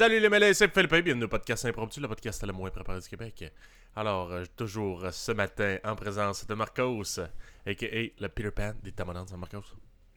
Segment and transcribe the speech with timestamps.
[0.00, 3.06] Salut les mêlés, c'est Philippe, bienvenue au podcast Impromptu, le podcast le moins préparé du
[3.06, 3.52] Québec.
[3.94, 7.18] Alors, euh, toujours euh, ce matin en présence de Marcos,
[7.66, 8.22] a.k.a.
[8.22, 9.62] le Peter Pan des Tamadans de Marcos.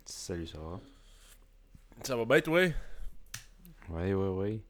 [0.06, 0.80] Salut, ça va?
[2.02, 2.62] Ça va bien, toi?
[3.90, 4.62] Oui, oui, oui.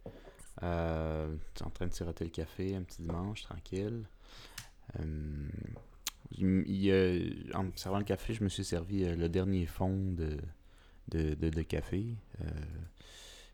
[0.64, 4.08] Euh, en train de siroter le café un petit dimanche, tranquille.
[5.00, 5.48] Euh,
[6.32, 10.40] il- il, en servant le café, je me suis servi euh, le dernier fond de,
[11.10, 12.04] de, de, de café.
[12.42, 12.50] Euh,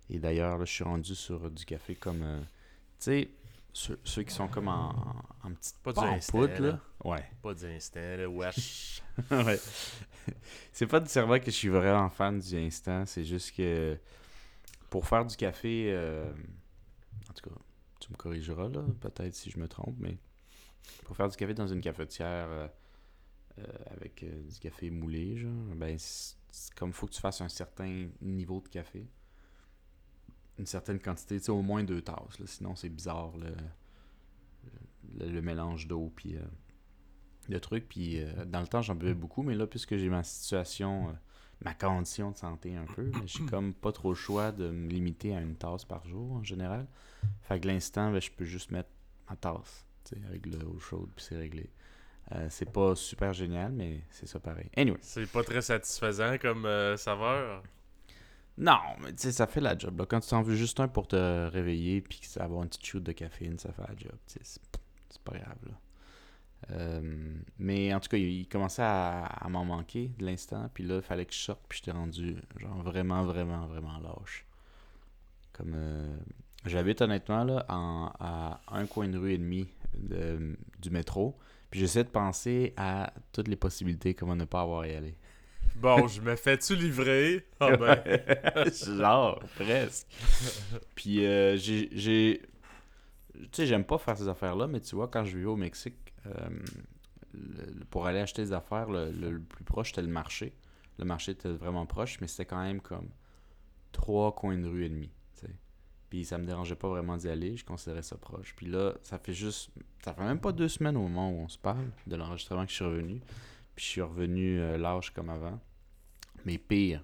[0.10, 2.24] et d'ailleurs, là, je suis rendu sur du café comme...
[2.24, 2.46] euh, tu
[3.00, 3.30] sais,
[3.74, 4.90] ceux, ceux qui sont comme en,
[5.44, 6.80] en petite Pas du instant, poudre, là.
[7.04, 7.24] Ouais.
[7.42, 9.02] Pas d'instant, là, wesh.
[9.32, 9.60] ouais.
[10.74, 13.98] C'est pas du cerveau que je suis vraiment fan du instant, c'est juste que
[14.90, 16.32] pour faire du café, euh,
[17.30, 17.56] en tout cas,
[18.00, 20.18] tu me corrigeras là, peut-être si je me trompe, mais
[21.04, 22.68] pour faire du café dans une cafetière euh,
[23.60, 28.08] euh, avec du café moulé, genre, ben c'est comme faut que tu fasses un certain
[28.22, 29.06] niveau de café,
[30.60, 33.32] une certaine quantité, au moins deux tasses, sinon c'est bizarre
[35.18, 36.42] le, mélange d'eau puis euh,
[37.50, 37.88] de trucs.
[37.88, 41.14] Puis euh, dans le temps, j'en buvais beaucoup, mais là, puisque j'ai ma situation, euh,
[41.64, 44.90] ma condition de santé un peu, ben, j'ai comme pas trop le choix de me
[44.90, 46.86] limiter à une tasse par jour en général.
[47.42, 48.90] Fait que l'instant, ben, je peux juste mettre
[49.30, 49.86] ma tasse
[50.28, 51.70] avec l'eau chaude, puis c'est réglé.
[52.36, 54.70] Euh, c'est pas super génial, mais c'est ça pareil.
[54.78, 55.00] Anyway.
[55.02, 57.64] C'est pas très satisfaisant comme euh, saveur.
[58.60, 60.06] Non, mais tu sais, ça fait la job.
[60.10, 63.14] Quand tu t'en veux juste un pour te réveiller, puis avoir une petite shoot de
[63.14, 64.12] caféine, ça fait la job.
[64.28, 64.62] C'est
[65.24, 65.74] pas grave, là.
[66.72, 67.02] Euh,
[67.58, 70.70] mais en tout cas, il, commençait à, m'en manquer de l'instant.
[70.74, 71.62] Puis là, il fallait que je sorte.
[71.70, 74.46] Puis j'étais rendu, genre, vraiment, vraiment, vraiment lâche.
[75.54, 75.74] Comme.
[75.76, 76.18] euh,
[76.66, 81.38] J'habite honnêtement, là, en, à un coin de rue et demi de- du métro.
[81.72, 85.16] Puis j'essaie de penser à toutes les possibilités comment ne pas avoir à y aller.
[85.80, 87.46] Bon, je me fais-tu livrer?
[87.60, 88.04] Ah ben,
[88.98, 90.08] Genre, presque.
[90.96, 92.42] Puis euh, j'ai.
[93.34, 96.14] Tu sais, j'aime pas faire ces affaires-là, mais tu vois, quand je vivais au Mexique,
[96.26, 96.50] euh,
[97.90, 100.54] pour aller acheter des affaires, le, le- plus proche c'était le marché.
[100.98, 103.08] Le marché était vraiment proche, mais c'était quand même comme
[103.92, 105.10] trois coins de rue et demi.
[106.10, 108.56] Puis ça me dérangeait pas vraiment d'y aller, je considérais ça proche.
[108.56, 109.70] Puis là, ça fait juste.
[110.04, 112.72] Ça fait même pas deux semaines au moment où on se parle de l'enregistrement que
[112.72, 113.22] je suis revenu.
[113.76, 115.60] Puis je suis revenu euh, lâche comme avant.
[116.46, 117.04] Mais pire.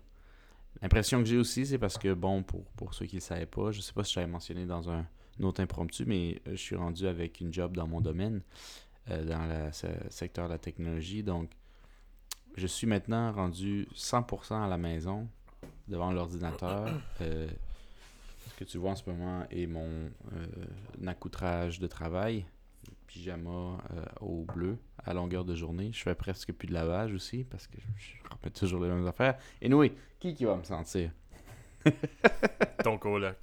[0.81, 3.45] L'impression que j'ai aussi, c'est parce que, bon, pour, pour ceux qui ne le savaient
[3.45, 5.05] pas, je sais pas si j'avais mentionné dans un,
[5.41, 8.41] autre impromptu, mais euh, je suis rendu avec une job dans mon domaine,
[9.09, 9.71] euh, dans le
[10.09, 11.23] secteur de la technologie.
[11.23, 11.49] Donc,
[12.55, 15.27] je suis maintenant rendu 100% à la maison,
[15.87, 16.89] devant l'ordinateur.
[17.21, 17.47] Euh,
[18.49, 19.89] ce que tu vois en ce moment est mon
[20.33, 22.45] euh, accoutrage de travail,
[23.07, 23.77] pyjama
[24.21, 25.91] au bleu à longueur de journée.
[25.93, 29.37] Je fais presque plus de lavage aussi parce que je, remets toujours les mêmes affaires.
[29.61, 29.83] Et nous,
[30.19, 31.11] qui qui va me sentir?
[32.83, 33.37] Ton coloc.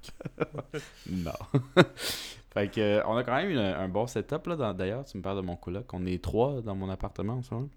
[1.09, 1.31] Non.
[2.53, 4.73] fait que, euh, on a quand même une- un bon setup là.
[4.73, 5.91] D'ailleurs, tu me parles de mon coloc.
[5.93, 7.69] On est trois dans mon appartement en ce moment.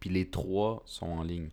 [0.00, 1.48] Puis les trois sont en ligne.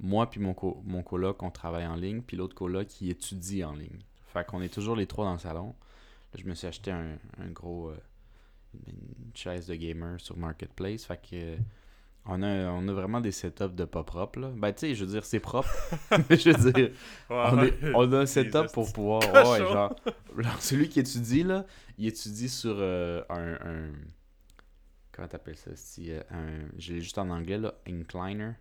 [0.00, 2.22] Moi puis mon, co- mon coloc, on travaille en ligne.
[2.22, 4.00] Puis l'autre coloc, il étudie en ligne.
[4.32, 5.74] Fait qu'on est toujours les trois dans le salon.
[6.34, 7.88] Là, je me suis acheté un, un gros...
[7.90, 7.96] euh,
[8.86, 11.04] une chaise de gamer sur Marketplace.
[11.04, 11.34] Fait que...
[11.36, 11.56] euh,
[12.28, 14.40] on a, on a vraiment des setups de pas propres.
[14.40, 14.50] Là.
[14.56, 15.70] Ben, tu sais, je veux dire, c'est propre.
[16.28, 16.90] mais je veux dire,
[17.30, 19.22] on, est- on a un setup pour pouvoir.
[19.22, 19.94] Ouais, genre,
[20.36, 21.66] genre, celui qui étudie, là,
[21.98, 23.92] il étudie sur euh, un, un-
[25.12, 25.70] Comment t'appelles ça
[26.00, 27.74] euh, un, Je l'ai juste en anglais, là.
[27.88, 28.52] Incliner.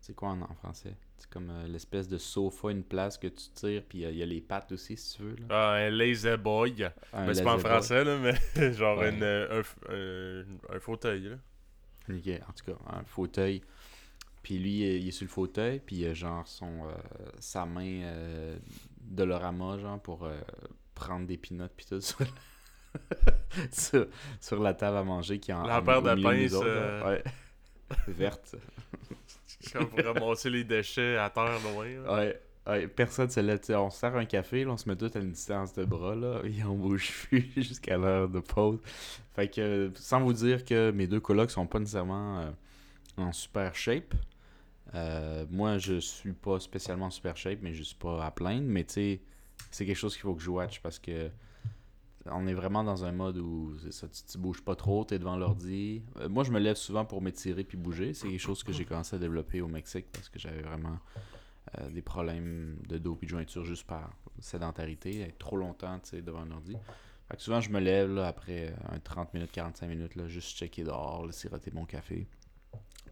[0.00, 0.96] C'est quoi en, en français?
[1.26, 4.22] C'est comme euh, l'espèce de sofa, une place que tu tires, puis euh, il y
[4.22, 5.36] a les pattes aussi, si tu veux.
[5.36, 5.46] Là.
[5.48, 6.84] Ah, un lazy boy.
[7.14, 9.08] Un mais c'est pas en français, là, mais genre Ouais.
[9.08, 11.36] une, euh, un, f- un- un fauteuil, là.
[12.10, 13.62] Ok, en tout cas, un fauteuil.
[14.42, 16.92] Puis lui, il est sur le fauteuil, puis il a genre son, euh,
[17.38, 18.58] sa main euh,
[19.00, 20.38] Dolorama, genre, pour euh,
[20.94, 22.18] prendre des pinottes, puis tout sur,
[23.72, 24.06] sur,
[24.40, 27.24] sur la table à manger qui est en La paire de de euh, Ouais.
[28.08, 28.56] Verte.
[29.72, 32.16] Comme pour ramasser les déchets à terre loin.
[32.16, 32.40] Ouais.
[32.66, 33.60] Ouais, personne se lève.
[33.70, 36.14] On se sert un café, là, on se met tout à une distance de bras,
[36.14, 38.78] là, et on bouge plus jusqu'à l'heure de pause.
[39.34, 42.50] Fait que, sans vous dire que mes deux colocs sont pas nécessairement euh,
[43.18, 44.14] en super shape.
[44.94, 48.66] Euh, moi, je suis pas spécialement en super shape, mais je suis pas à plaindre.
[48.66, 49.20] Mais tu sais,
[49.70, 51.30] c'est quelque chose qu'il faut que je watch parce que
[52.26, 55.18] on est vraiment dans un mode où ça, tu, tu bouges pas trop, tu es
[55.18, 56.02] devant l'ordi.
[56.16, 58.14] Euh, moi, je me lève souvent pour m'étirer puis bouger.
[58.14, 60.98] C'est quelque chose que j'ai commencé à développer au Mexique parce que j'avais vraiment
[61.78, 64.10] euh, des problèmes de dos et de jointure juste par
[64.40, 66.76] sédentarité, être trop longtemps devant un ordi.
[67.28, 70.56] Fait que souvent, je me lève après euh, un 30 minutes, 45 minutes, là, juste
[70.56, 72.26] checker dehors, là, siroter mon café.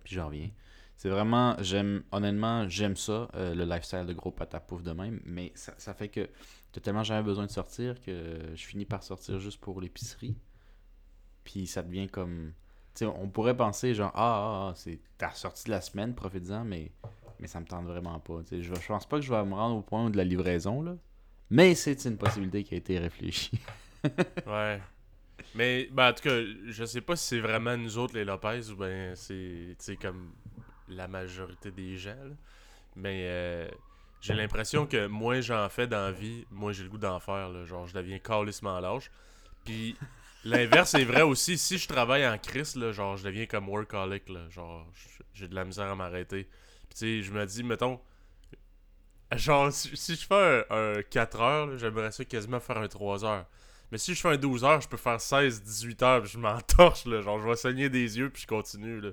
[0.04, 0.50] Puis j'en reviens.
[0.96, 5.50] C'est vraiment, j'aime, honnêtement, j'aime ça, euh, le lifestyle de gros patapouf de même, mais
[5.54, 6.28] ça, ça fait que
[6.70, 10.36] t'as tellement jamais besoin de sortir que je finis par sortir juste pour l'épicerie.
[11.44, 12.52] Puis ça devient comme.
[12.94, 16.14] Tu sais, on pourrait penser genre, ah, ah, ah, c'est ta sortie de la semaine,
[16.14, 16.92] profite-en, mais,
[17.40, 18.40] mais ça me tente vraiment pas.
[18.50, 20.96] Je, je pense pas que je vais me rendre au point de la livraison, là.
[21.50, 23.60] Mais c'est une possibilité qui a été réfléchie.
[24.48, 24.80] Ouais.
[25.54, 28.70] Mais, ben, en tout cas, je sais pas si c'est vraiment nous autres, les Lopez,
[28.70, 30.32] ou ben c'est, comme
[30.96, 32.16] la majorité des gens.
[32.96, 33.68] Mais euh,
[34.20, 37.66] j'ai l'impression que moins j'en fais dans la vie, moins j'ai le goût d'en faire.
[37.66, 39.10] Genre, je deviens calissement lâche.
[39.64, 39.96] Puis,
[40.44, 41.58] l'inverse est vrai aussi.
[41.58, 44.48] Si je travaille en crise, genre, je deviens comme workaholic, là.
[44.50, 44.86] Genre,
[45.34, 46.48] j'ai de la misère à m'arrêter.
[46.88, 48.00] Puis, tu sais, je me dis, mettons,
[49.34, 53.46] genre, si, je fais un, un 4 heures, j'aimerais ça quasiment faire un 3 heures.
[53.90, 56.38] Mais si je fais un 12 heures, je peux faire 16, 18 heures, puis je
[56.38, 57.20] m'entorche, là.
[57.20, 59.10] Genre, je vais saigner des yeux, puis je continue, là.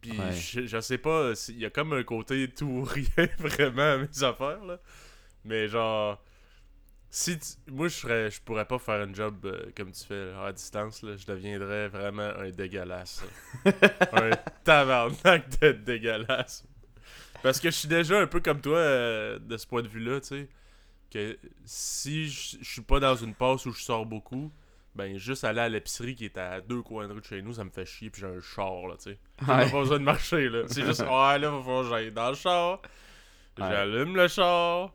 [0.00, 0.32] Puis Ouais.
[0.32, 3.96] je, je sais pas, il y a comme un côté tout ou rien vraiment à
[3.98, 4.78] mes affaires, là.
[5.44, 6.22] Mais genre,
[7.10, 10.32] si tu- moi je serais, je pourrais pas faire un job euh, comme tu fais
[10.32, 11.16] là, à distance, là.
[11.16, 13.24] Je deviendrais vraiment un dégueulasse.
[14.12, 14.30] un
[14.64, 16.64] tabarnak de dégueulasse.
[17.42, 20.20] Parce que je suis déjà un peu comme toi euh, de ce point de vue-là,
[20.20, 20.48] tu sais.
[21.10, 24.52] Que si je suis pas dans une passe où je sors beaucoup,
[24.98, 27.54] ben juste aller à l'épicerie qui est à deux coins de rue de chez nous,
[27.54, 29.18] ça me fait chier, puis j'ai un char, là, tu sais.
[29.46, 29.70] J'ai Ouais.
[29.70, 30.62] pas besoin de marcher, là.
[30.66, 32.82] C'est juste, ouais, là, va falloir que j'aille dans le char,
[33.58, 33.68] Ouais.
[33.70, 34.92] j'allume le char,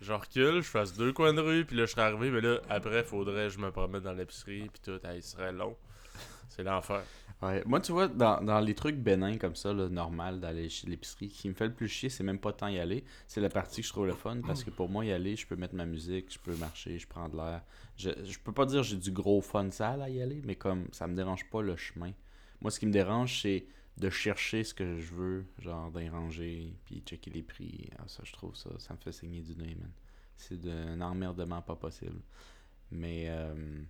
[0.00, 2.58] je recule, je fasse deux coins de rue, puis là, je serais arrivé, mais là,
[2.68, 5.76] après, faudrait que je me promène dans l'épicerie, puis tout, ce serait long.
[6.54, 7.02] C'est l'enfer.
[7.40, 7.62] Ouais.
[7.64, 11.48] Moi, tu vois, dans, dans les trucs bénins comme ça, normal d'aller chez l'épicerie, qui
[11.48, 13.04] me fait le plus chier, c'est même pas tant y aller.
[13.26, 15.46] C'est la partie que je trouve le fun parce que pour moi, y aller, je
[15.46, 17.62] peux mettre ma musique, je peux marcher, je prends de l'air.
[17.96, 20.86] Je, je peux pas dire j'ai du gros fun sale à y aller, mais comme
[20.92, 22.12] ça me dérange pas le chemin.
[22.60, 23.66] Moi, ce qui me dérange, c'est
[23.96, 26.28] de chercher ce que je veux, genre d'un
[26.84, 27.88] puis checker les prix.
[27.98, 29.90] Ah, ça, je trouve ça, ça me fait saigner du nez, man.
[30.36, 32.20] C'est d'un emmerdement pas possible.
[32.90, 33.82] Mais, euh,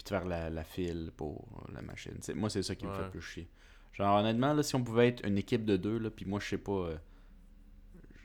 [0.00, 2.14] puis de faire la, la file pour la machine.
[2.34, 3.48] Moi, c'est ça qui me fait plus chier.
[3.92, 6.46] Genre, honnêtement, là, si on pouvait être une équipe de deux, là, puis moi, je
[6.48, 6.96] sais pas, euh,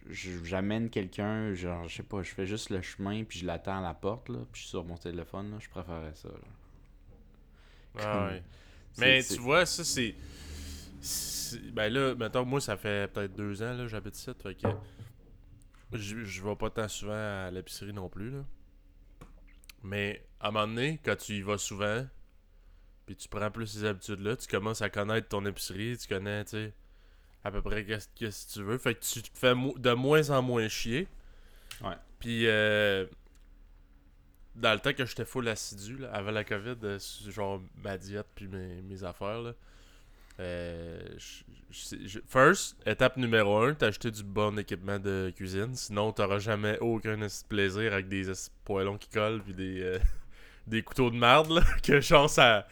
[0.10, 3.82] j'amène quelqu'un, genre, je sais pas, je fais juste le chemin, puis je l'attends à
[3.82, 8.00] la porte, là, puis je suis sur mon téléphone, là, je préférerais ça, là.
[8.02, 8.44] Ah ouais.
[8.98, 10.16] Mais tu vois, ça, c'est.
[11.74, 14.68] Ben là, mettons, moi, ça fait peut-être deux ans, là, j'habite ici, fait que.
[15.92, 18.46] Je, je vais pas tant souvent à l'épicerie non plus, là.
[19.86, 22.06] Mais à un moment donné, quand tu y vas souvent,
[23.06, 26.52] puis tu prends plus ces habitudes-là, tu commences à connaître ton épicerie, tu connais, tu
[26.52, 26.74] sais,
[27.44, 28.80] à peu près qu'est-ce que tu veux.
[28.80, 31.08] Fait que tu te fais de moins en moins chier.
[31.84, 31.96] Ouais.
[32.20, 33.06] Puis, euh,
[34.56, 38.28] dans le temps que j'étais full assidu, là, avant la COVID, euh, genre ma diète
[38.34, 39.54] puis mes, mes affaires, là,
[40.40, 45.76] euh, je- je- je- first, étape numéro 1, t'as acheté du bon équipement de cuisine.
[45.76, 47.18] Sinon, t'auras jamais aucun
[47.50, 48.32] plaisir avec des
[48.64, 50.00] poêlons qui collent puis des, euh,
[50.68, 52.68] des couteaux de merde, là, que genre ça,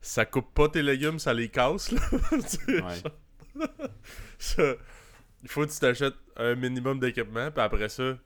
[0.00, 2.00] ça coupe pas tes légumes, ça les casse, là.
[2.30, 3.66] Tu sais, Ouais.
[4.38, 4.74] ça,
[5.42, 8.16] il faut que tu t'achètes un minimum d'équipement, puis après ça,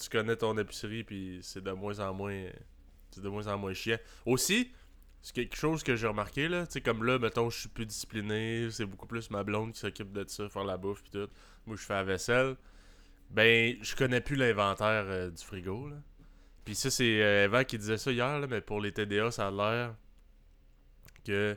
[0.00, 2.44] tu connais ton épicerie, puis c'est de moins en moins.
[3.10, 3.98] C'est de moins en moins chiant.
[4.26, 4.70] Aussi,
[5.22, 6.66] c'est quelque chose que j'ai remarqué, là.
[6.66, 9.80] Tu sais, comme là, mettons, je suis plus discipliné, c'est beaucoup plus ma blonde qui
[9.80, 11.28] s'occupe de ça, faire la bouffe, puis tout.
[11.66, 12.56] Moi, je fais la vaisselle.
[13.30, 15.96] Ben, je connais plus l'inventaire euh, du frigo, là.
[16.64, 19.50] Puis ça, c'est euh, qui disait ça hier, là, mais pour les TDA, ça a
[19.50, 19.94] l'air
[21.24, 21.56] que.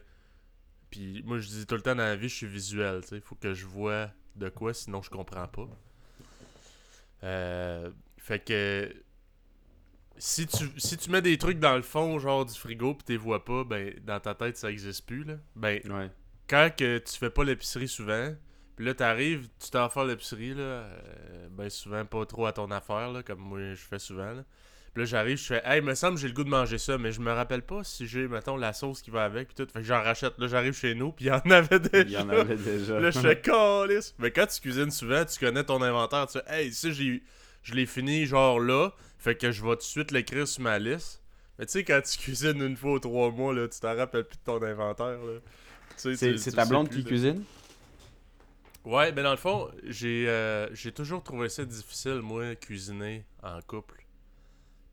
[0.89, 3.21] Puis moi, je dis tout le temps dans la vie, je suis visuel, tu sais.
[3.21, 5.67] Faut que je vois de quoi, sinon je comprends pas.
[7.23, 8.93] Euh, fait que.
[10.23, 13.17] Si tu, si tu mets des trucs dans le fond, genre du frigo, pis t'es
[13.17, 15.33] vois pas, ben, dans ta tête, ça existe plus, là.
[15.55, 16.11] Ben, Ouais.
[16.47, 18.35] quand que tu fais pas l'épicerie souvent,
[18.75, 22.69] puis là t'arrives, tu t'en fais l'épicerie là, euh, ben souvent pas trop à ton
[22.69, 24.43] affaire là, comme moi je fais souvent là.
[24.93, 27.11] Puis là j'arrive, je fais hey, me semble j'ai le goût de manger ça, mais
[27.11, 29.79] je me rappelle pas si j'ai mettons la sauce qui va avec puis tout, fait
[29.79, 30.37] que j'en rachète.
[30.37, 32.03] Là j'arrive chez nous, puis il y en avait déjà.
[32.03, 32.99] Il y en avait déjà.
[32.99, 34.13] Là je fais calice.
[34.19, 37.23] Mais quand tu cuisines souvent, tu connais ton inventaire, tu fais hey, ça j'ai
[37.63, 40.79] je l'ai fini genre là, fait que je vais tout de suite l'écrire sur ma
[40.79, 41.21] liste.
[41.59, 44.25] Mais tu sais quand tu cuisines une fois ou trois mois là, tu t'en rappelles
[44.25, 45.19] plus de ton inventaire
[45.97, 47.43] C'est ta blonde qui cuisine?
[48.83, 53.61] Ouais, ben dans le fond, j'ai euh, j'ai toujours trouvé ça difficile, moi, cuisiner en
[53.61, 54.03] couple.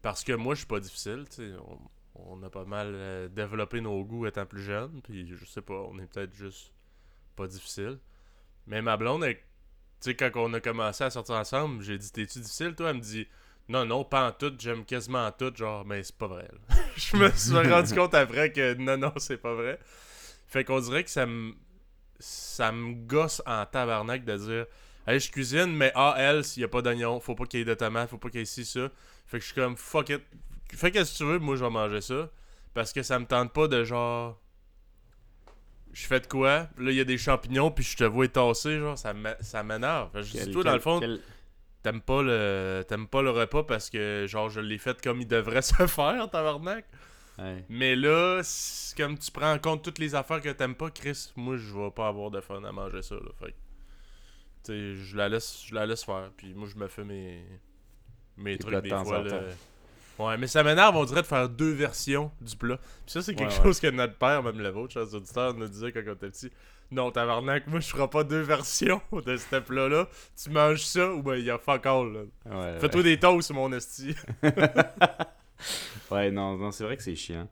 [0.03, 1.53] Parce que moi, je suis pas difficile, tu sais.
[1.67, 1.79] On,
[2.17, 5.75] on a pas mal euh, développé nos goûts étant plus jeunes, puis je sais pas,
[5.91, 6.73] on est peut-être juste
[7.37, 7.99] pas difficile.
[8.67, 9.39] Mais ma blonde, elle-
[10.01, 12.91] sais, quand on a commencé à sortir ensemble, j'ai dit T'es-tu difficile, toi?
[12.91, 13.27] Elle me dit
[13.69, 16.49] Non, non, pas en tout, j'aime quasiment en tout, genre, mais c'est pas vrai.
[16.97, 19.79] je me suis rendu compte après que non, non, c'est pas vrai.
[20.47, 21.55] Fait qu'on dirait que ça me
[22.21, 24.67] ça me gosse en tabarnak de dire
[25.07, 27.63] Hey, je cuisine, mais ah, elle, s'il n'y a pas d'oignon, faut pas qu'il y
[27.63, 28.91] ait de tomates, faut pas qu'il y ait ci, ça.
[29.27, 30.23] Fait que je suis comme fuck it.
[30.75, 32.31] Fais qu'est-ce que tu veux, moi je vais manger ça.
[32.75, 34.39] Parce que ça me tente pas de genre.
[35.93, 36.69] Je fais de quoi?
[36.79, 39.13] Là, il y a des champignons, puis je te vois tasser, genre, ça
[39.63, 40.11] m'énerve.
[40.15, 41.21] Je dis, toi, dans le fond, quel-
[41.83, 45.27] t'aimes pas le t'aimes pas le repas parce que, genre, je l'ai fait comme il
[45.29, 46.85] devrait se faire, tabarnak.
[47.39, 47.65] Ouais.
[47.69, 48.43] Mais là,
[48.97, 51.91] comme tu prends en compte toutes les affaires que t'aimes pas, Chris, moi je vais
[51.93, 53.15] pas avoir de fun à manger ça.
[53.15, 53.31] Là.
[53.39, 53.57] Fait que,
[54.65, 56.31] tu sais, je la laisse, je la laisse faire.
[56.37, 57.45] Puis moi je me fais mes,
[58.37, 59.19] mes trucs des fois.
[59.31, 59.41] là.
[60.19, 62.77] Ouais, mais ça m'énerve, on dirait de faire deux versions du plat.
[62.79, 63.63] Puis ça, c'est quelque Ouais, ouais.
[63.65, 66.51] chose que notre père, même le vôtre, chers auditeurs, nous disait quand on était petit.
[66.91, 70.09] Non, tabarnak, moi je ferai pas deux versions de ce plat-là.
[70.43, 72.29] Tu manges ça ou ben il y a fuck all.
[72.47, 74.15] Ouais, Fais-toi des toasts, mon esti.
[76.11, 77.49] Ouais, non, non c'est vrai que c'est chiant.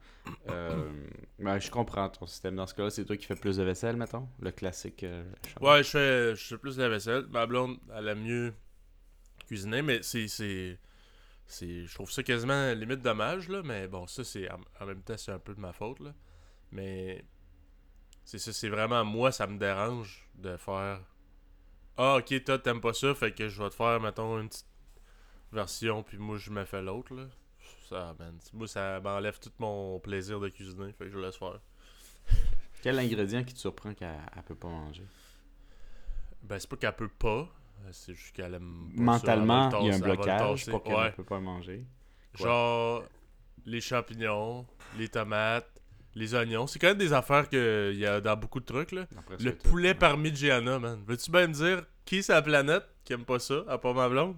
[0.49, 0.89] Euh,
[1.39, 2.55] ben, je comprends ton système.
[2.57, 4.29] Dans ce cas-là, c'est toi qui fais plus de vaisselle, mettons?
[4.41, 5.05] Le classique.
[5.05, 5.25] euh.
[5.61, 7.27] Ouais, je fais, je fais plus de la vaisselle.
[7.31, 8.55] Ma blonde, elle aime mieux
[9.47, 10.79] cuisiner, mais c'est.
[11.47, 13.63] C'est, je trouve ça quasiment limite dommage, là.
[13.63, 14.49] Mais bon, ça, c'est.
[14.51, 16.13] En, même temps, c'est un peu de ma faute, là.
[16.73, 17.25] Mais.
[18.25, 21.01] C'est ça, c'est vraiment moi, ça me dérange de faire.
[21.97, 24.67] Ah, ok, toi, t'aimes pas ça, fait que je vais te faire, mettons, une petite
[25.53, 27.29] version, puis moi, je me fais l'autre, là.
[27.89, 28.37] Ça, man.
[28.53, 31.61] Moi, ça m'enlève tout mon plaisir de cuisiner, fait que je laisse faire.
[32.83, 35.05] Quel ingrédient qui te surprend qu'elle elle peut pas manger?
[36.43, 37.49] Ben, c'est pas qu'elle peut pas.
[37.93, 40.71] C'est juste qu'elle aime pas Mentalement, ça, elle il y a un blocage tasser.
[40.71, 41.07] pour qu'elle Ouais.
[41.07, 41.85] ne peut pas manger.
[42.37, 42.47] Quoi?
[42.47, 43.05] Genre,
[43.65, 44.67] les champignons,
[44.99, 45.69] les tomates,
[46.15, 46.67] les oignons.
[46.67, 49.07] C'est quand même des affaires qu'il y a dans beaucoup de trucs, là.
[49.19, 49.69] Après, Le c'est tout.
[49.71, 51.03] poulet parmigiana, man.
[51.07, 54.09] Veux-tu bien me dire qui c'est la planète qui aime pas ça, à part ma
[54.09, 54.37] blonde?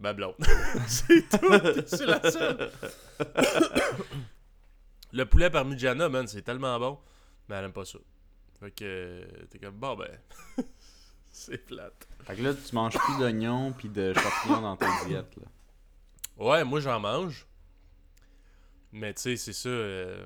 [0.00, 0.34] Ma blonde.
[0.86, 1.84] c'est tout.
[1.86, 2.70] C'est la seule.
[5.12, 6.98] le poulet parmigiana, man, c'est tellement bon.
[7.48, 7.98] Mais elle aime pas ça.
[8.60, 10.08] Fait que euh, t'es comme, bon ben,
[11.36, 12.08] c'est plate.
[12.24, 15.36] Fait que là, tu manges plus d'oignons puis de champignons dans ta diète.
[15.36, 15.42] Là.
[16.38, 17.46] Ouais, moi j'en mange.
[18.92, 19.68] Mais tu sais, c'est ça.
[19.68, 20.24] euh,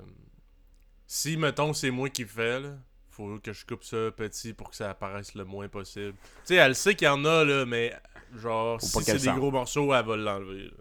[1.06, 2.76] Si, mettons, c'est moi qui le fais, là,
[3.10, 6.12] faut que je coupe ça petit pour que ça apparaisse le moins possible.
[6.12, 7.96] Tu sais, elle sait qu'il y en a, là, mais
[8.36, 9.36] genre, si c'est des sente.
[9.38, 10.64] gros morceaux, elle va l'enlever.
[10.64, 10.76] là.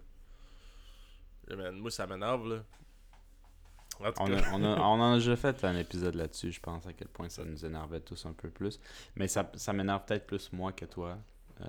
[1.50, 2.62] Eh, man, moi, ça m'énerve, là.
[4.00, 6.86] En On, a- on, a- on en a déjà fait un épisode là-dessus, je pense,
[6.86, 8.78] à quel point ça nous énervait tous un peu plus.
[9.16, 11.18] Mais ça, ça m'énerve peut-être plus moi que toi.
[11.60, 11.64] euh,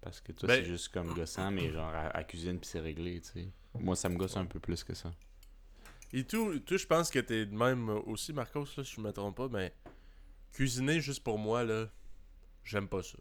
[0.00, 2.80] parce que toi, Ben- c'est juste comme gossant, mais genre à, à cuisine puis c'est
[2.80, 3.48] réglé, tu sais.
[3.78, 5.12] Moi, ça me gosse un peu plus que ça.
[6.12, 9.12] Et tout, tout je pense que t'es de même aussi, Marcos, là, si je me
[9.12, 9.72] trompe pas, mais
[10.52, 11.86] cuisiner juste pour moi, là,
[12.64, 13.16] j'aime pas ça.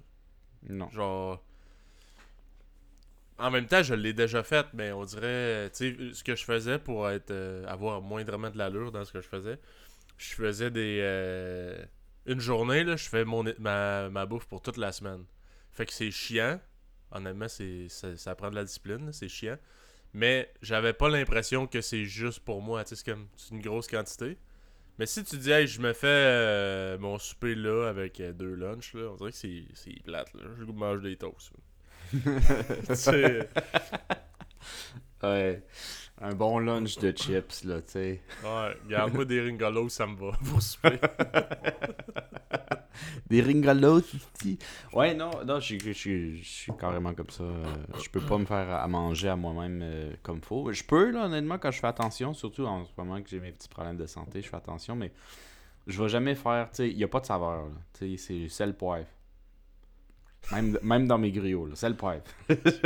[0.63, 0.89] Non.
[0.89, 1.43] Genre.
[3.41, 6.43] En même temps, je l'ai déjà fait, mais on dirait, tu sais, ce que je
[6.45, 9.59] faisais pour être euh, avoir moindrement de l'allure dans ce que je faisais,
[10.17, 10.99] je faisais des.
[11.01, 11.83] euh,
[12.27, 15.25] une journée, là, je fais mon, ma, ma bouffe pour toute la semaine.
[15.71, 16.59] Fait que c'est chiant.
[17.11, 19.57] Honnêtement, c'est, ça, ça prend de la discipline, c'est chiant.
[20.13, 23.87] Mais j'avais pas l'impression que c'est juste pour moi, tu sais, c'est comme une grosse
[23.87, 24.37] quantité.
[24.99, 28.93] Mais si tu dis, hey, je me fais euh, mon souper là avec deux lunchs,
[28.95, 30.43] là, on dirait que c'est, plate, là.
[30.59, 31.53] Je mange des toasts.
[35.23, 35.63] Ouais.
[36.23, 38.21] Un bon lunch de chips, là, tu sais.
[38.43, 40.99] ouais, garde-moi des ringolos, ça me va pour souper.
[43.27, 44.59] Des ringolos, titi.
[44.93, 47.43] Ouais, non, non, je suis- carrément comme ça.
[48.03, 50.71] Je peux pas me faire à manger à moi-même euh, comme faut.
[50.71, 53.51] Je peux, là, honnêtement, quand je fais attention, surtout en ce moment que j'ai mes
[53.51, 55.11] petits problèmes de santé, je fais attention, mais
[55.87, 57.71] je vais jamais faire, tu sais, il y a pas de saveur, là.
[57.97, 59.07] Tu sais, c'est sel poivre.
[60.51, 62.23] Même, même dans mes griots, là, sel poivre.
[62.49, 62.81] c'est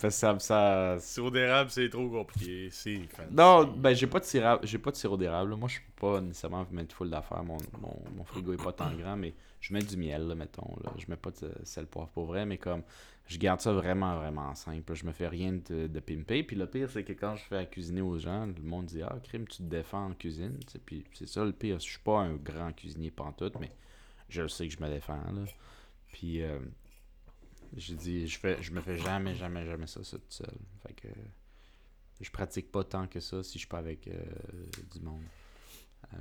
[0.00, 2.68] que ça, ça, Sirop d'érable, c'est trop compliqué.
[2.70, 5.54] C'est non, ben j'ai pas de sirop, j'ai pas de sirop d'érable.
[5.56, 7.44] Moi, je peux pas nécessairement mettre full d'affaires.
[7.44, 10.76] Mon, mon, mon frigo est pas tant grand, mais je mets du miel, là, mettons.
[10.82, 10.92] Là.
[10.96, 12.82] Je mets pas de sel poivre pour vrai, mais comme
[13.26, 14.94] je garde ça vraiment, vraiment simple.
[14.94, 16.42] Je me fais rien de, de pimper.
[16.42, 19.02] Puis le pire, c'est que quand je fais à cuisiner aux gens, le monde dit
[19.02, 20.58] Ah, crime, tu te défends en cuisine.
[20.86, 21.78] Puis c'est ça le pire.
[21.78, 23.70] Je suis pas un grand cuisinier pantoute, mais
[24.32, 25.22] je sais que je me défends.
[25.32, 25.44] Là.
[26.08, 26.58] Puis euh,
[27.76, 30.54] je fais, je me fais jamais, jamais, jamais ça, ça tout seul.
[30.86, 31.08] Fait que
[32.20, 34.22] je pratique pas tant que ça si je suis pas avec euh,
[34.92, 35.22] du monde.
[36.14, 36.16] Euh,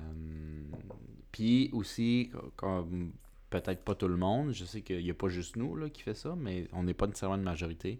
[1.32, 3.14] Puis aussi, comme
[3.50, 6.02] peut-être pas tout le monde, je sais qu'il n'y a pas juste nous là, qui
[6.02, 8.00] fait ça, mais on n'est pas nécessairement une majorité.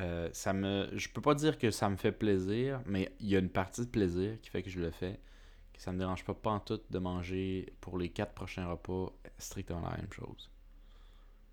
[0.00, 3.36] Euh, ça me, je peux pas dire que ça me fait plaisir, mais il y
[3.36, 5.20] a une partie de plaisir qui fait que je le fais.
[5.74, 9.12] Que ça me dérange pas, pas en tout de manger pour les quatre prochains repas
[9.38, 10.50] strictement la même chose.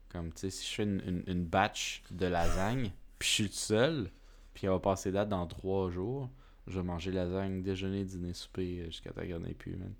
[0.09, 3.49] Comme, tu sais, si je fais une, une, une batch de lasagne, puis je suis
[3.49, 4.11] tout seul,
[4.53, 6.29] puis elle va passer date dans trois jours,
[6.67, 9.93] Je vais manger lasagne, déjeuner, dîner, souper, euh, jusqu'à ta garde plus, man.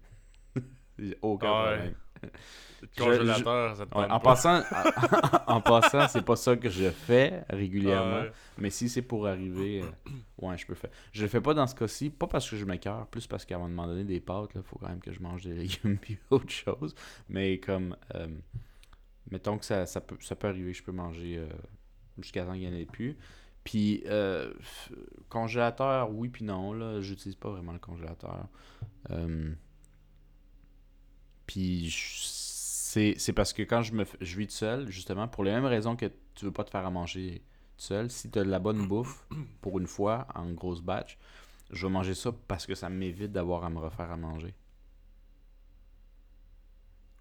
[1.22, 1.56] Aucun Ouais.
[1.56, 1.96] problème.
[2.98, 4.20] Congélateur, Ouais, en pas.
[4.20, 4.64] passant,
[5.48, 8.22] en passant, c'est pas ça que je fais régulièrement.
[8.22, 8.32] Ouais.
[8.58, 10.90] Mais si c'est pour arriver, euh, ouais, je peux faire.
[11.12, 13.58] Je le fais pas dans ce cas-ci, pas parce que je m'écœure, plus parce qu'à
[13.58, 16.18] un moment donné, des pâtes, il faut quand même que je mange des légumes puis
[16.32, 16.96] autre chose.
[17.30, 18.28] Mais comme, euh,
[19.30, 21.48] mettons que ça, ça, peut, ça peut arriver, je peux manger euh,
[22.18, 23.18] jusqu'à temps qu'il n'y en ait plus.
[23.64, 24.04] Puis,
[25.30, 28.48] congélateur, oui puis non, là, j'utilise pas vraiment le congélateur.
[31.52, 35.66] Puis, c'est parce que quand je me je vis tout seul, justement, pour les mêmes
[35.66, 37.42] raisons que tu veux pas te faire à manger
[37.78, 39.28] tout seul, si tu as de la bonne bouffe,
[39.62, 41.18] pour une fois, en grosse batch,
[41.70, 44.54] je vais manger ça parce que ça m'évite d'avoir à me refaire à manger.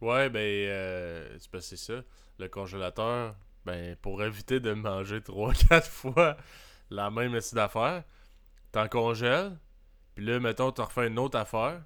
[0.00, 2.02] Ouais, ben, euh, c'est parce que c'est ça.
[2.38, 3.34] Le congélateur,
[3.64, 6.37] ben, pour éviter de manger 3-4 fois
[6.88, 8.04] la même essai d'affaires,
[8.70, 9.58] t'en congèles,
[10.14, 11.82] puis là, mettons, t'en refais une autre affaire,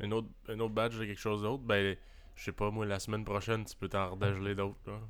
[0.00, 1.96] une autre, une autre batch de quelque chose d'autre, ben,
[2.36, 5.00] je sais pas, moi, la semaine prochaine, tu peux t'en redégeler d'autres, là.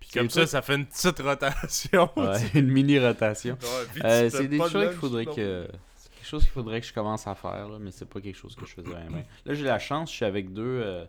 [0.00, 2.08] Puis comme ça, ça fait une petite rotation.
[2.16, 3.54] Ouais, une mini rotation.
[3.60, 6.86] Ouais, puis tu Euh, c'est des choses qu'il faudrait que quelque chose qu'il faudrait que
[6.86, 9.22] je commence à faire là, mais c'est pas quelque chose que je faisais vraiment.
[9.44, 11.04] Là, j'ai la chance, je suis avec deux euh,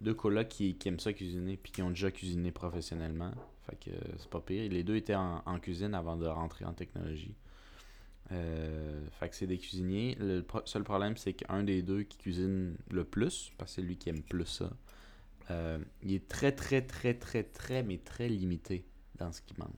[0.00, 3.32] deux colocs qui, qui aiment ça cuisiner puis qui ont déjà cuisiné professionnellement.
[3.68, 4.70] Fait que euh, c'est pas pire.
[4.70, 7.34] Les deux étaient en, en cuisine avant de rentrer en technologie.
[8.32, 10.16] Euh, fait que c'est des cuisiniers.
[10.20, 13.82] Le pro- seul problème, c'est qu'un des deux qui cuisine le plus, parce que c'est
[13.82, 14.70] lui qui aime plus ça,
[15.50, 18.84] euh, il est très, très, très, très, très, mais très limité
[19.18, 19.68] dans ce qu'il mange.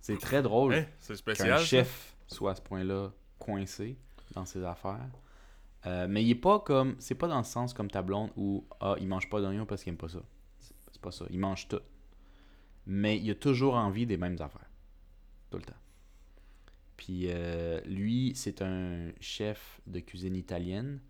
[0.00, 1.58] C'est très drôle Hein, c'est qu'un ça?
[1.58, 3.96] chef soit à ce point-là coincé
[4.34, 5.08] dans ses affaires.
[5.86, 6.96] Euh, mais il est pas comme.
[6.98, 9.82] C'est pas dans le sens comme ta blonde où ah, il mange pas d'oignon parce
[9.82, 10.20] qu'il aime pas ça.
[10.92, 11.24] C'est pas ça.
[11.30, 11.80] Il mange tout.
[12.86, 14.68] Mais il a toujours envie des mêmes affaires.
[15.50, 15.74] Tout le temps.
[17.00, 21.00] Puis euh, lui, c'est un chef de cuisine italienne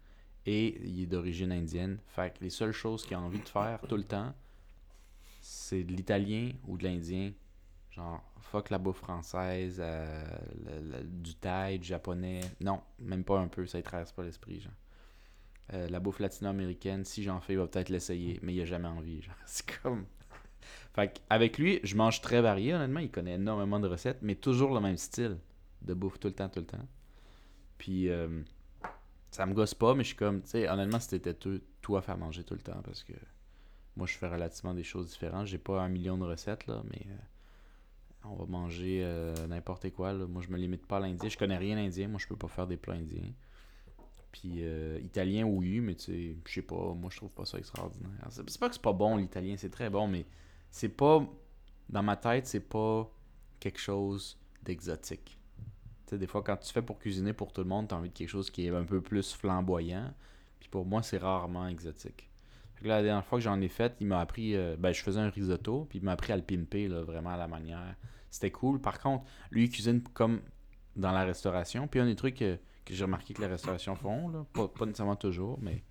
[0.47, 1.99] et il est d'origine indienne.
[2.07, 4.33] Fait que les seules choses qu'il a envie de faire tout le temps,
[5.41, 7.33] c'est de l'italien ou de l'indien.
[7.91, 12.43] Genre, fuck la bouffe française, euh, du thaï, du japonais.
[12.61, 14.73] Non, même pas un peu, ça ne traverse pas l'esprit, genre.
[15.73, 18.89] Euh, la bouffe latino-américaine, si j'en fais, il va peut-être l'essayer, mais il a jamais
[18.89, 19.23] envie.
[19.45, 20.07] C'est comme...
[20.95, 23.01] Fait avec lui, je mange très varié, honnêtement.
[23.01, 25.37] Il connaît énormément de recettes, mais toujours le même style
[25.83, 26.87] de bouffe tout le temps, tout le temps.
[27.79, 28.43] Puis, euh,
[29.31, 32.19] ça me gosse pas, mais je suis comme, tu sais, honnêtement, c'était toi à faire
[32.19, 33.15] manger tout le temps, parce que
[33.97, 35.47] moi, je fais relativement des choses différentes.
[35.47, 37.07] J'ai pas un million de recettes, là, mais...
[37.07, 37.17] euh,
[38.23, 40.13] on va manger euh, n'importe quoi.
[40.13, 40.27] Là.
[40.27, 41.27] Moi, je me limite pas à l'indien.
[41.27, 42.07] Je connais rien indien.
[42.07, 43.33] Moi, je peux pas faire des plats indiens.
[44.31, 44.63] Puis
[45.03, 46.93] italien, oui, mais tu sais, je sais pas.
[46.93, 48.11] Moi, je trouve pas ça extraordinaire.
[48.29, 50.27] C'est pas que c'est pas bon l'italien, c'est très bon, mais
[50.71, 51.27] c'est pas.
[51.89, 53.11] Dans ma tête, c'est pas
[53.59, 55.40] quelque chose d'exotique.
[56.11, 58.15] Tu des fois, quand tu fais pour cuisiner pour tout le monde, t'as envie de
[58.15, 60.13] quelque chose qui est un peu plus flamboyant.
[60.59, 62.29] Puis pour moi, c'est rarement exotique.
[62.83, 64.57] Là, la dernière fois que j'en ai fait, il m'a appris.
[64.57, 67.37] euh, ben, je faisais un risotto, puis il m'a appris à le pimper, vraiment à
[67.37, 67.95] la manière.
[68.31, 68.81] C'était cool.
[68.81, 70.41] Par contre, lui, il cuisine comme
[70.97, 71.87] dans la restauration.
[71.87, 74.87] Puis un des trucs que, que j'ai remarqué que la restauration font, là, pas, pas
[74.87, 75.85] nécessairement toujours, mais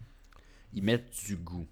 [0.74, 1.68] ils mettent du goût.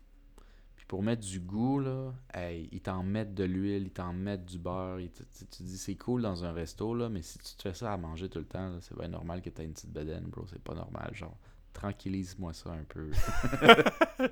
[0.88, 4.58] Pour mettre du goût, là, hey, ils t'en mettent de l'huile, ils t'en mettent du
[4.58, 5.02] beurre.
[5.02, 7.62] ils te- tu, tu dis c'est cool dans un resto, là, mais si tu te
[7.64, 9.92] fais ça à manger tout le temps, là, c'est bien normal que t'aies une petite
[9.92, 10.46] bedaine, bro.
[10.48, 11.10] C'est pas normal.
[11.14, 11.36] Genre,
[11.74, 13.12] tranquillise-moi ça un peu.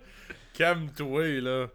[0.54, 1.68] Calme-toi, là.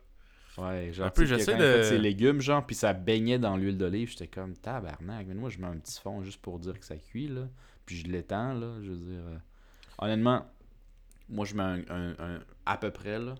[0.58, 4.10] Ouais, genre, Un peu, j'essaie de- ses légumes, genre, puis ça baignait dans l'huile d'olive,
[4.10, 5.26] j'étais comme tabarnak.
[5.28, 7.48] Mais moi, je mets un petit fond juste pour dire que ça cuit, là.
[7.86, 8.74] Puis je l'étends, là.
[8.82, 9.22] Je veux dire.
[9.26, 9.38] euh,
[9.98, 10.44] Honnêtement,
[11.28, 13.34] moi, je mets un, un- un- à peu près, là.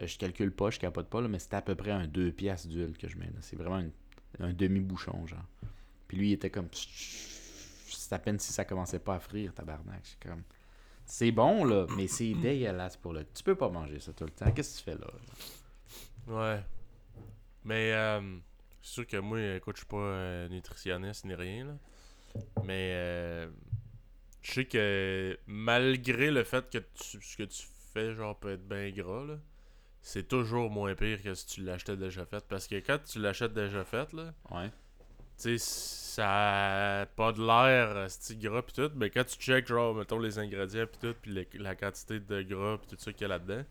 [0.00, 2.32] Euh, je calcule pas, je capote pas, là, mais c'était à peu près un 2
[2.32, 3.38] piastres d'huile que je mets, là.
[3.40, 3.92] C'est vraiment une-
[4.40, 5.44] un demi-bouchon, genre.
[6.08, 6.68] Puis lui, il était comme.
[6.72, 10.16] C'est à peine si ça commençait pas à frire, tabarnak.
[10.22, 10.42] Comme.
[11.04, 13.24] C'est bon, là, mais c'est dégueulasse pour le.
[13.34, 14.50] Tu peux pas manger ça tout le temps.
[14.52, 15.10] Qu'est-ce que tu fais là?
[16.26, 16.60] Ouais.
[17.64, 18.38] Mais euh,
[18.82, 21.76] c'est sûr que moi, écoute, je suis pas euh, nutritionniste ni rien, là.
[22.64, 23.50] Mais euh,
[24.42, 28.66] je sais que malgré le fait que tu, ce que tu fais, genre, peut être
[28.66, 29.38] bien gras, là,
[30.04, 32.44] c'est toujours moins pire que si tu l'achetais déjà fait.
[32.48, 34.68] Parce que quand tu l'achètes déjà fait, là, Ouais.
[35.40, 39.66] tu sais, ça a pas de l'air, c'est gras pis tout, mais quand tu check,
[39.66, 43.22] genre, mettons les ingrédients pis tout, pis la quantité de gras pis tout ça qu'il
[43.22, 43.64] y a là-dedans,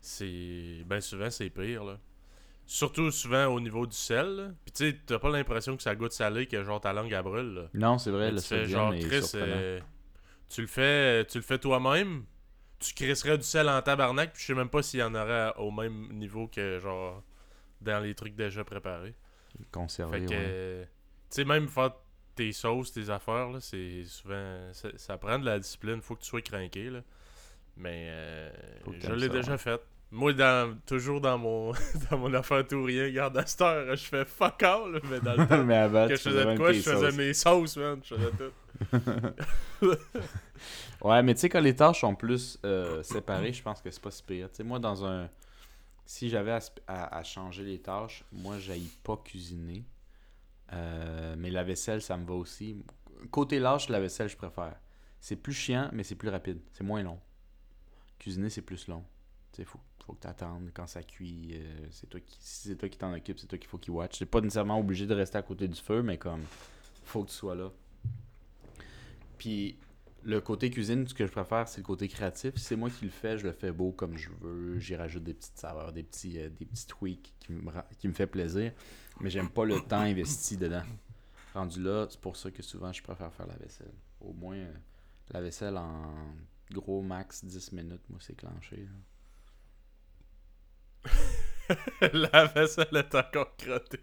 [0.00, 0.82] c'est.
[0.86, 1.98] Ben souvent, c'est pire, là.
[2.66, 4.48] Surtout souvent au niveau du sel, là.
[4.64, 7.22] Pis tu sais, t'as pas l'impression que ça goûte salé, que genre ta langue elle
[7.22, 7.62] brûle, là.
[7.74, 9.80] Non, c'est vrai, Mais le sodium genre, Chris, euh,
[10.48, 12.24] tu le fais, tu le fais toi-même,
[12.80, 15.52] tu crisserais du sel en tabarnak, puis je sais même pas s'il y en aurait
[15.58, 17.22] au même niveau que genre
[17.80, 19.14] dans les trucs déjà préparés.
[19.70, 20.88] Conservé, Fait que, ouais.
[21.30, 21.92] tu sais, même faire
[22.34, 24.72] tes sauces, tes affaires, là, c'est souvent.
[24.72, 27.02] Ça, ça prend de la discipline, faut que tu sois craqué, là.
[27.76, 28.50] Mais euh,
[29.00, 29.58] je l'ai déjà ouais.
[29.58, 29.80] fait.
[30.12, 31.72] Moi, dans, toujours dans mon
[32.10, 35.20] dans mon affaire tout ou rien, regarde à cette heure, je fais fuck all, mais
[35.20, 37.16] dans le temps mais avant, que tu je faisais de quoi, je faisais sauces.
[37.16, 38.00] mes sauces, man.
[38.02, 38.52] Je faisais tout.
[41.02, 44.02] Ouais, mais tu sais, quand les tâches sont plus euh, séparées, je pense que c'est
[44.02, 44.50] pas si pire.
[44.50, 45.30] Tu sais, moi, dans un.
[46.04, 49.84] Si j'avais à, à- à changer les tâches, moi, j'aille pas cuisiner.
[50.72, 52.84] Euh, mais la vaisselle, ça me va aussi.
[53.30, 54.74] Côté lâche, la vaisselle, je préfère.
[55.20, 56.60] C'est plus chiant, mais c'est plus rapide.
[56.72, 57.18] C'est moins long.
[58.18, 59.02] Cuisiner, c'est plus long.
[59.52, 59.68] Tu sais,
[60.10, 61.50] faut, que tu attendes quand ça cuit.
[61.54, 63.92] euh, c'est toi qui, si c'est toi qui t'en occupe, c'est toi qu'il faut qu'il
[63.92, 64.18] watch.
[64.18, 66.42] C'est pas nécessairement obligé de rester à côté du feu, mais comme,
[67.04, 67.70] faut que tu sois là.
[69.38, 69.76] Puis,
[70.22, 72.56] le côté cuisine, ce que je préfère, c'est le côté créatif.
[72.56, 74.78] Si c'est moi qui le fais, je le fais beau comme je veux.
[74.78, 78.12] J'y rajoute des petites saveurs, des petits, euh, des petits tweaks qui me, qui me
[78.12, 78.72] fait plaisir.
[79.20, 80.82] Mais j'aime pas le temps investi dedans.
[81.54, 83.92] Rendu là, c'est pour ça que souvent je préfère faire la vaisselle.
[84.20, 84.72] Au moins, euh,
[85.30, 86.14] la vaisselle en
[86.70, 88.86] gros max 10 minutes, moi c'est clenché.
[92.12, 94.00] la vaisselle est encore crottée.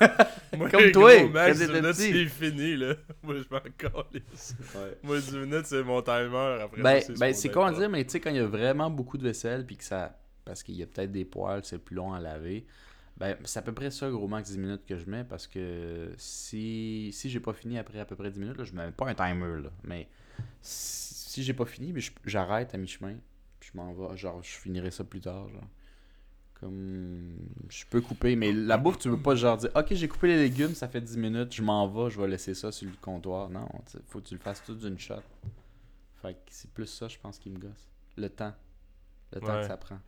[0.56, 2.94] Moi, Comme gros, toi, Max, quand 10 t'étais minutes, c'est fini, là.
[3.22, 4.56] Moi, je m'en calisse.
[5.02, 6.58] Moi, 10 minutes, c'est mon timer.
[6.62, 8.46] Après Ben, ça, ben c'est con à dire, mais tu sais, quand il y a
[8.46, 10.18] vraiment beaucoup de vaisselle, puis que ça.
[10.44, 12.66] Parce qu'il y a peut-être des poils, c'est plus long à laver.
[13.16, 16.12] Ben, c'est à peu près ça, gros max 10 minutes que je mets, parce que
[16.16, 19.08] si, si j'ai pas fini après à peu près 10 minutes, là, je mets pas
[19.08, 19.70] un timer, là.
[19.82, 20.08] Mais
[20.62, 21.92] si, si j'ai pas fini,
[22.24, 23.16] j'arrête à mi-chemin,
[23.58, 24.16] puis je m'en vais.
[24.16, 25.68] Genre, je finirai ça plus tard, genre.
[26.60, 27.36] Comme.
[27.68, 30.38] Je peux couper, mais la bouffe, tu veux pas genre dire, ok, j'ai coupé les
[30.38, 33.48] légumes, ça fait 10 minutes, je m'en vais, je vais laisser ça sur le comptoir.
[33.48, 33.68] Non,
[34.08, 35.16] faut que tu le fasses tout d'une shot.
[36.20, 37.88] Fait que c'est plus ça, je pense, qui me gosse.
[38.16, 38.54] Le temps.
[39.32, 39.98] Le temps que ça prend.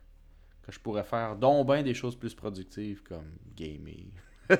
[0.61, 4.11] Que je pourrais faire, dont ben des choses plus productives, comme gamer.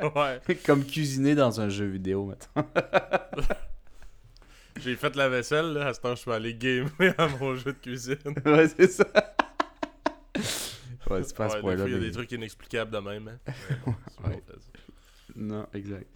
[0.00, 0.40] Ouais.
[0.66, 2.66] comme cuisiner dans un jeu vidéo, maintenant.
[4.80, 5.88] J'ai fait la vaisselle, là.
[5.88, 8.16] À ce temps, je peux aller gamer à mon jeu de cuisine.
[8.44, 9.06] ouais, c'est ça.
[11.12, 11.78] Ouais, c'est pas à ce Ouais, des point-là.
[11.78, 13.28] fois, il y a mais- des trucs inexplicables de même.
[13.28, 13.52] Hein.
[14.24, 14.42] Ouais.
[15.36, 16.06] Non, exact.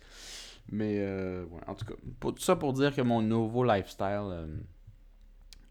[0.70, 4.06] Mais, euh, ouais, en tout cas, pour, tout ça pour dire que mon nouveau lifestyle
[4.30, 4.46] euh,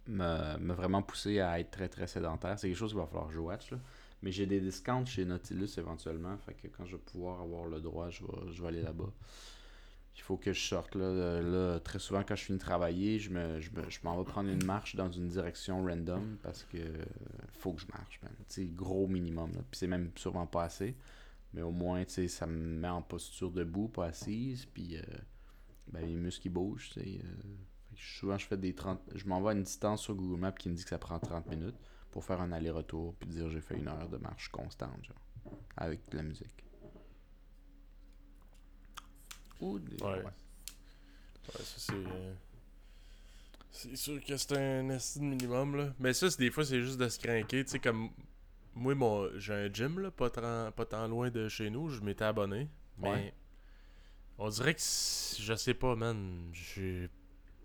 [0.07, 2.57] m'a m'a vraiment poussé à être très très sédentaire.
[2.59, 3.71] C'est quelque chose qu'il va falloir que je watch.
[3.71, 3.77] là.
[4.23, 6.37] Mais j'ai des discounts chez Nautilus éventuellement.
[6.37, 9.11] Fait que quand je vais pouvoir avoir le droit, je vais, je vais aller là-bas.
[10.17, 10.95] Il faut que je sorte.
[10.95, 14.17] Là, là, très souvent, quand je finis de travailler, je me, je me- je m'en
[14.17, 16.77] vais prendre une marche dans une direction random parce que
[17.51, 18.19] faut que je marche.
[18.47, 19.51] sais, gros minimum.
[19.53, 19.59] là.
[19.69, 20.95] Puis c'est même sûrement pas assez.
[21.53, 24.65] Mais au moins, ça me met en posture debout, pas assise.
[24.65, 25.01] Puis, euh,
[25.87, 27.17] ben, les muscles, bougent, euh.
[27.97, 28.99] Souvent, je fais des 30...
[29.15, 31.75] Je m'envoie une distance sur Google Maps qui me dit que ça prend 30 minutes
[32.11, 36.01] pour faire un aller-retour puis dire j'ai fait une heure de marche constante, genre, avec
[36.09, 36.64] de la musique.
[39.61, 40.01] Ou des...
[40.03, 40.13] Ouais.
[40.23, 40.31] ouais.
[41.51, 41.93] Ça, c'est.
[41.93, 42.33] euh,
[43.71, 45.93] C'est sûr que c'est un esti de minimum, là.
[45.99, 47.63] Mais ça, c'est- des fois, c'est juste de se craquer.
[47.63, 48.09] Tu sais, comme.
[48.73, 49.29] Moi, mon...
[49.37, 51.89] j'ai un gym, là, pas tant, pas tant loin de chez nous.
[51.89, 52.67] Je m'étais abonné.
[52.97, 53.09] Mais.
[53.09, 53.33] Ouais.
[54.37, 54.81] On dirait que.
[54.81, 56.49] Je sais pas, man.
[56.53, 57.09] J'ai.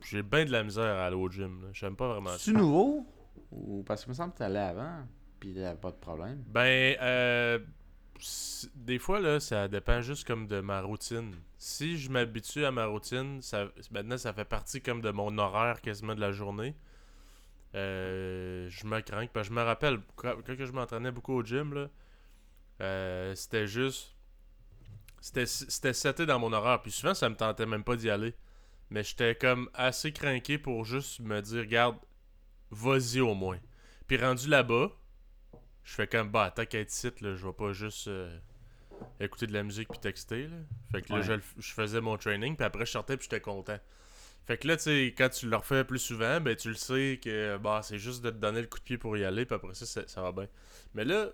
[0.02, 1.68] J'ai bien de la misère à aller au gym, là.
[1.72, 2.38] J'aime pas vraiment ça.
[2.38, 3.04] C'est nouveau?
[3.52, 5.06] Ou parce que me semble que t'allais avant,
[5.38, 6.42] puis avait pas de problème.
[6.48, 7.58] Ben, euh,
[8.74, 11.34] des fois, là, ça dépend juste comme de ma routine.
[11.62, 15.82] Si je m'habitue à ma routine, ça, maintenant, ça fait partie comme de mon horaire
[15.82, 16.74] quasiment de la journée.
[17.74, 19.26] Euh, je me crains.
[19.26, 21.90] Parce que je me rappelle, quand, quand je m'entraînais beaucoup au gym, là,
[22.80, 24.16] euh, c'était juste...
[25.20, 26.80] C'était c'était seté dans mon horaire.
[26.80, 28.34] Puis souvent, ça me tentait même pas d'y aller.
[28.88, 31.98] Mais j'étais comme assez craqué pour juste me dire, regarde,
[32.70, 33.60] vas-y au moins.
[34.06, 34.92] Puis rendu là-bas,
[35.84, 38.38] je fais comme bah tant qu'à être site là, je vais pas juste euh,
[39.20, 40.56] écouter de la musique puis texter là.
[40.92, 41.38] Fait que là Ouais.
[41.58, 43.78] je, faisais mon training puis après je sortais puis j'étais content.
[44.46, 47.20] Fait que là tu sais quand tu le refais plus souvent, ben tu le sais
[47.22, 49.54] que bah c'est juste de te donner le coup de pied pour y aller puis
[49.54, 50.48] après ça ça, ça va bien.
[50.94, 51.28] Mais là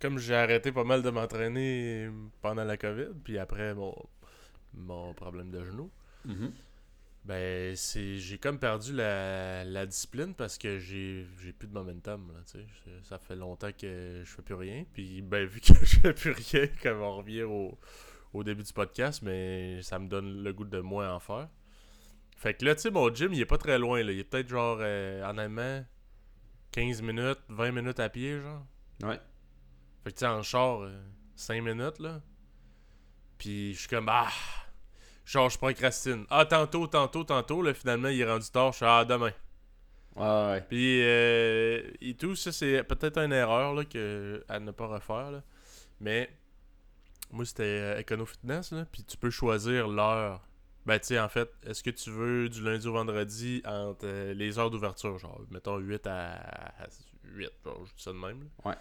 [0.00, 3.94] comme j'ai arrêté pas mal de m'entraîner pendant la Covid puis après mon
[4.74, 5.90] mon problème de genou,
[7.24, 12.32] ben, c'est j'ai comme perdu la, la discipline parce que j'ai j'ai plus de momentum.
[12.32, 12.40] Là,
[13.02, 14.84] ça fait longtemps que je fais plus rien.
[14.92, 17.78] Puis, ben, vu que je fais plus rien, comme on revient au,
[18.32, 21.48] au début du podcast, mais ça me donne le goût de moins en faire.
[22.36, 24.02] Fait que là, tu sais, mon gym, il est pas très loin.
[24.02, 24.12] Là.
[24.12, 25.84] Il est peut-être genre, euh, en allemand,
[26.72, 28.64] 15 minutes, 20 minutes à pied, genre.
[29.02, 29.20] Ouais.
[30.04, 30.88] Fait que tu sais, en char,
[31.36, 32.22] 5 minutes, là.
[33.36, 34.30] Puis je suis comme, ah,
[35.32, 36.24] genre, je procrastine.
[36.30, 38.72] Ah, tantôt, tantôt, tantôt, là, finalement, il est rendu tard.
[38.72, 39.32] Je suis, ah, demain.
[40.16, 40.60] Ouais, ouais.
[40.68, 45.30] Puis, euh, et tout, ça, c'est peut-être une erreur, là, que, à ne pas refaire,
[45.30, 45.42] là.
[46.00, 46.30] Mais,
[47.32, 48.84] Moi, c'était euh, Econo Fitness, là.
[48.90, 50.40] Puis tu peux choisir l'heure.
[50.86, 54.34] Ben, tu sais, en fait, est-ce que tu veux du lundi au vendredi entre euh,
[54.34, 56.32] les heures d'ouverture, genre, mettons 8 à,
[56.82, 56.86] à
[57.24, 58.40] 8, genre, je dis ça de même.
[58.64, 58.70] là.
[58.70, 58.76] Ouais.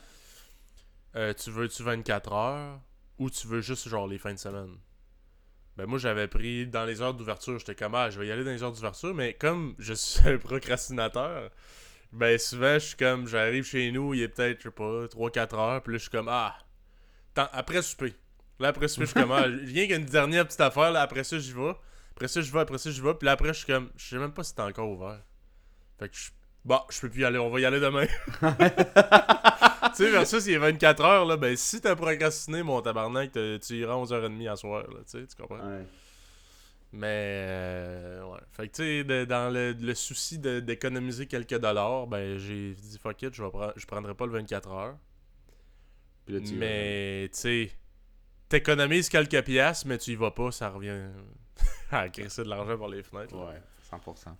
[1.16, 2.80] Euh, tu veux-tu 24 heures
[3.20, 4.78] ou tu veux juste, genre, les fins de semaine?
[5.78, 7.58] Ben, moi, j'avais pris dans les heures d'ouverture.
[7.60, 10.28] J'étais comme, ah, je vais y aller dans les heures d'ouverture, mais comme je suis
[10.28, 11.50] un procrastinateur,
[12.12, 15.56] ben, souvent, je suis comme, j'arrive chez nous, il est peut-être, je sais pas, 3-4
[15.56, 16.58] heures, puis là, je suis comme, ah,
[17.34, 18.14] tant- après souper.
[18.60, 21.40] Là, après souper, je suis comme, ah, rien qu'une dernière petite affaire, là, après ça,
[21.40, 21.76] j'y vais.
[22.12, 24.10] Après ça, je vais, après ça, je vais, puis là, après, je suis comme, je
[24.10, 25.22] sais même pas si c'est encore ouvert.
[26.00, 26.30] Fait que je
[26.66, 28.06] Bon, je peux plus y aller, on va y aller demain.
[29.90, 33.76] tu sais, versus il est 24 heures, là, ben si t'as procrastiné, mon tabarnak, tu
[33.80, 35.66] iras à 11h30 à soir, là, tu sais, tu comprends?
[35.68, 35.86] Ouais.
[36.92, 37.08] Mais,
[37.48, 38.40] euh, ouais.
[38.52, 43.22] Fait que, tu sais, dans le, le souci d'économiser quelques dollars, ben, j'ai dit, fuck
[43.22, 44.98] it, je, vais prendre- je prendrai pas le 24 heures.
[46.26, 46.54] Puis là, tu.
[46.56, 47.72] Mais, tu sais,
[48.48, 51.10] t'économises quelques piastres, mais tu y vas pas, ça revient
[51.92, 53.36] à crisser de l'argent par les fenêtres.
[53.36, 53.46] là.
[53.52, 54.34] Ouais, 100%.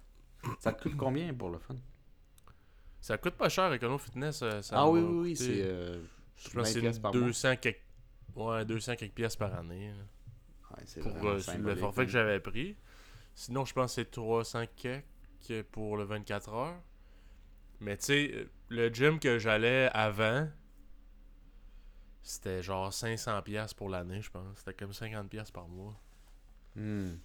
[0.60, 1.76] Ça te coûte combien pour le fun?
[3.02, 4.42] Ça coûte pas cher, Econo Fitness.
[4.42, 5.62] euh, Ça ah oui, oui, oui, c'est.
[5.64, 6.02] euh,
[6.38, 7.22] Je pense que 20 c'est piastres par mois.
[7.22, 7.82] 200 quelques...
[8.36, 9.92] Ouais, 200 quelques pièces par année.
[10.72, 12.76] Ouais, c'est pour euh, le forfait que j'avais pris.
[13.36, 16.82] Sinon, je pense que c'est 300 quelques pour le 24 heures.
[17.80, 20.50] Mais tu sais, le gym que j'allais avant,
[22.22, 24.58] c'était genre 500 pièces pour l'année, je pense.
[24.58, 25.98] C'était comme 50 pièces par mois.
[26.76, 27.16] Hmm.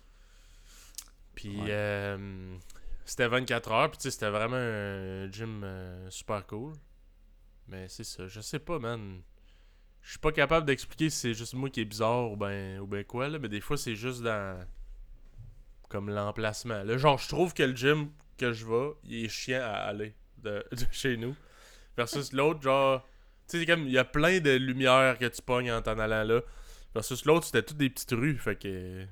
[1.34, 1.68] Puis Ouais.
[1.70, 2.56] euh,
[3.04, 6.72] c'était 24 heures, puis c'était vraiment un gym euh, super cool.
[7.68, 9.20] Mais c'est ça, je sais pas, man.
[10.02, 12.86] Je suis pas capable d'expliquer si c'est juste moi qui est bizarre ou ben, ou
[12.86, 14.66] ben quoi, là, mais des fois c'est juste dans.
[15.88, 16.82] Comme l'emplacement.
[16.82, 20.14] Là, genre, je trouve que le gym que je vais, il est chiant à aller
[20.38, 21.34] de, de chez nous.
[21.96, 23.02] Versus l'autre, genre.
[23.46, 25.98] Tu sais, c'est comme, il y a plein de lumières que tu pognes en t'en
[25.98, 26.40] allant là.
[26.94, 29.06] Versus l'autre, c'était toutes des petites rues, fait que.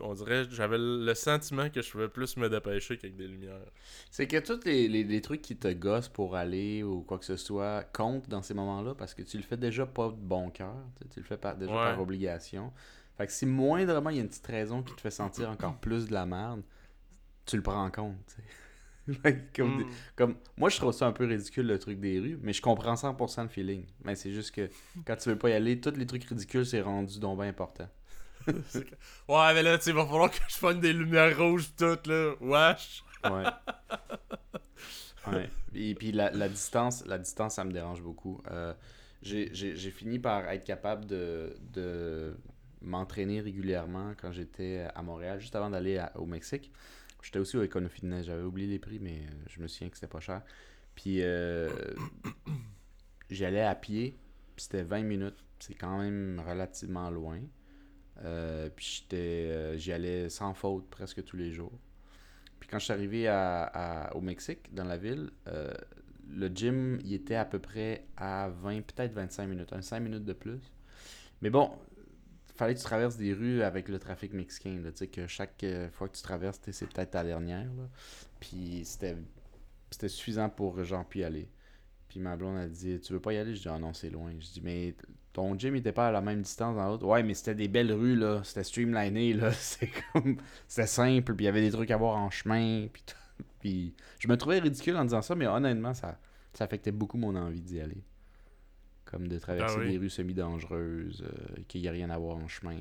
[0.00, 3.58] On dirait, j'avais le sentiment que je pouvais plus me dépêcher qu'avec des lumières.
[4.10, 7.24] C'est que tous les, les- les trucs qui te gossent pour aller ou quoi que
[7.24, 10.50] ce soit comptent dans ces moments-là parce que tu le fais déjà pas de bon
[10.50, 10.74] cœur.
[11.12, 11.90] Tu, le fais par- déjà Ouais.
[11.92, 12.72] par obligation.
[13.16, 15.76] Fait que si moindrement il y a une petite raison qui te fait sentir encore
[15.78, 16.62] plus de la merde,
[17.46, 18.36] tu le prends en compte.
[19.56, 19.90] comme, des- Mm.
[20.16, 22.96] comme- moi, je trouve ça un peu ridicule le truc des rues, mais je comprends
[22.96, 23.84] 100% le feeling.
[24.04, 24.68] Mais c'est juste que
[25.06, 27.88] quand tu veux pas y aller, tous les trucs ridicules, c'est rendu donc bien important.
[29.28, 31.76] Ouais, mais là, tu sais, il va falloir que je fasse des lumières rouges pis
[31.76, 32.34] tout, là.
[32.40, 33.04] Wesh.
[33.24, 33.44] Ouais.
[35.32, 35.50] ouais.
[35.74, 38.40] Et puis la, la distance, la distance, ça me dérange beaucoup.
[38.50, 38.72] Euh,
[39.22, 39.50] j'ai-
[39.90, 42.36] fini par être capable de, de
[42.80, 46.70] m'entraîner régulièrement quand j'étais à Montréal, juste avant d'aller au Mexique.
[47.22, 49.96] J'étais aussi au Econo Fitness, j'avais oublié les prix, mais euh, je me souviens que
[49.96, 50.42] c'était pas cher.
[50.94, 51.68] Puis euh,
[53.30, 54.16] j'y allais à pied,
[54.54, 55.44] puis c'était 20 minutes.
[55.58, 57.40] C'est quand même relativement loin.
[58.24, 61.72] Euh, puis euh, j'y allais sans faute presque tous les jours.
[62.60, 65.72] Puis quand je suis arrivé à, au Mexique, dans la ville, euh,
[66.28, 70.24] le gym, il était à peu près à 20, peut-être 25 minutes, un 5 minutes
[70.24, 70.60] de plus.
[71.42, 71.70] Mais bon,
[72.56, 74.80] fallait que tu traverses des rues avec le trafic mexicain.
[74.84, 77.66] Tu sais, que chaque fois que tu traverses, c'est peut-être ta dernière.
[77.74, 77.88] là.
[78.40, 79.16] Puis c'était
[79.90, 81.48] c'était suffisant pour genre puis aller.
[82.08, 84.10] Puis ma blonde a dit Tu veux pas y aller Je dis Ah non, c'est
[84.10, 84.32] loin.
[84.38, 84.94] Je dis Mais
[85.36, 87.04] ton gym il était pas à la même distance dans l'autre.
[87.04, 88.40] Ouais, mais c'était des belles rues, là.
[88.42, 89.52] C'était streamliné, là.
[89.52, 90.38] C'est comme.
[90.66, 93.14] C'était simple, puis il y avait des trucs à voir en chemin, puis tout.
[93.60, 96.18] Puis je me trouvais ridicule en disant ça, mais honnêtement, ça,
[96.54, 98.02] ça affectait beaucoup mon envie d'y aller.
[99.04, 99.90] Comme de traverser Ah oui.
[99.90, 102.76] des rues semi-dangereuses, euh, qu'il n'y a rien à voir en chemin.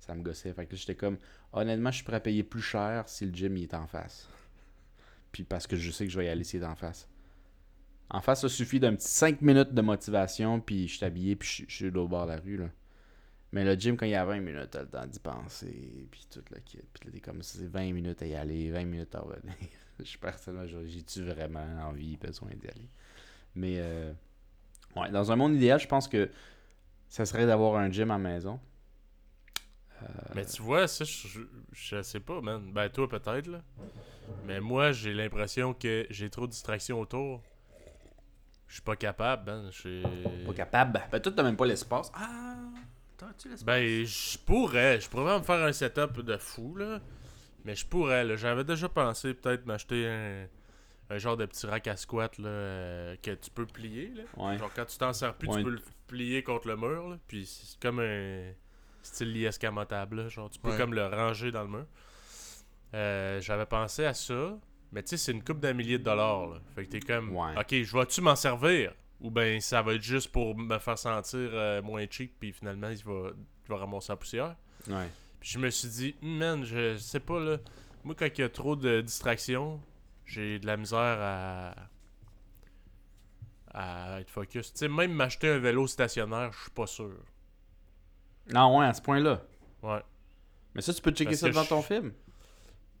[0.00, 0.54] Ça me gossait.
[0.54, 1.18] Fait que là, j'étais comme,
[1.52, 4.26] honnêtement, je suis prêt à payer plus cher si le gym il est en face.
[5.32, 7.06] Puis parce que je sais que je vais y aller s'il est en face.
[8.10, 11.66] En face, ça suffit d'un petit 5 minutes de motivation, puis je suis habillé, puis
[11.68, 12.68] je, suis l'autre bord de la rue, là.
[13.52, 16.26] Mais le gym, quand il y a 20 minutes, t'as le temps d'y penser, puis
[16.30, 16.80] tout le kit.
[16.92, 19.54] Puis là, t'es comme, c'est 20 minutes à y aller, 20 minutes à revenir.
[20.04, 22.90] je personnellement, j'ai-tu vraiment envie, besoin d'y aller?
[23.54, 24.12] Mais, euh,
[24.96, 26.30] ouais, dans un monde idéal, je pense que
[27.08, 28.60] ça serait d'avoir un gym à maison.
[30.02, 31.40] Euh, Mais tu vois, ça, je, je,
[31.72, 32.70] je sais pas, man.
[32.72, 33.62] Ben, toi, peut-être, là.
[34.46, 37.42] Mais moi, j'ai l'impression que j'ai trop de distractions autour.
[38.68, 40.02] Je suis pas capable, suis-
[40.46, 41.02] Pas capable.
[41.10, 42.12] Ben, toi, t'as même pas l'espace.
[42.14, 42.54] Ah,
[43.16, 43.64] t'as-tu l'espace?
[43.64, 45.00] Ben, je pourrais.
[45.00, 47.00] Je pourrais me faire un setup de fou, là.
[47.64, 48.36] Mais je pourrais, là.
[48.36, 50.46] J'avais déjà pensé peut-être m'acheter un,
[51.10, 54.22] un genre de petit rack à squat, là, euh, que tu peux plier, là.
[54.36, 54.58] Ouais.
[54.58, 55.56] Genre, quand tu t'en sers plus, Ouais.
[55.58, 57.18] tu peux le plier contre le mur, là.
[57.26, 58.52] Puis c'est comme un
[59.02, 60.28] style lit escamotable, là.
[60.28, 60.76] Genre, tu peux Ouais.
[60.76, 61.86] comme le ranger dans le mur.
[62.94, 64.58] Euh, J'avais pensé à ça.
[64.92, 66.60] Mais tu sais, c'est une coupe d'un millier de dollars, là.
[66.74, 67.54] Fait que t'es comme, Ouais.
[67.58, 68.92] ok, je vais-tu m'en servir?
[69.20, 72.88] Ou ben ça va être juste pour me faire sentir euh, moins cheap, puis finalement,
[72.88, 74.56] il va, il va ramasser la poussière.
[74.88, 75.08] Ouais.
[75.40, 77.58] Puis je me suis dit, man, je sais pas, là.
[78.04, 79.80] Moi, quand il y a trop de distractions,
[80.24, 81.74] j'ai de la misère à.
[83.74, 84.72] à être focus.
[84.72, 87.12] Tu sais, même m'acheter un vélo stationnaire, je suis pas sûr.
[88.52, 89.42] Non, ouais, à ce point-là.
[89.82, 90.00] Ouais.
[90.74, 92.12] Mais ça, tu peux checker Parce ça devant ton film?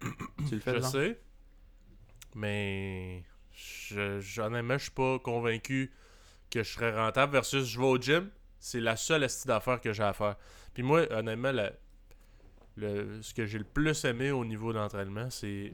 [0.48, 1.20] tu le fais Je sais.
[2.34, 3.24] Mais.
[3.52, 5.90] Je, je- honnêtement, je suis pas convaincu
[6.50, 8.30] que je serais rentable versus je vais au gym.
[8.60, 10.36] C'est la seule astuce d'affaires que j'ai à faire.
[10.74, 11.72] Puis moi, honnêtement, la-
[12.76, 15.72] le, ce que j'ai le plus aimé au niveau d'entraînement, c'est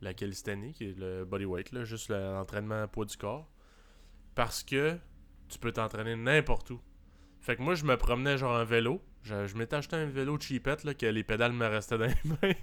[0.00, 3.46] la calisthénie, qui est le bodyweight, là, juste le- l'entraînement poids du corps.
[4.34, 4.96] Parce que
[5.48, 6.80] tu peux t'entraîner n'importe où.
[7.40, 9.02] Fait que moi, je me promenais genre en vélo.
[9.22, 12.14] Je, je m'étais acheté un vélo cheapette, là, que les pédales me restaient dans les
[12.24, 12.54] mains.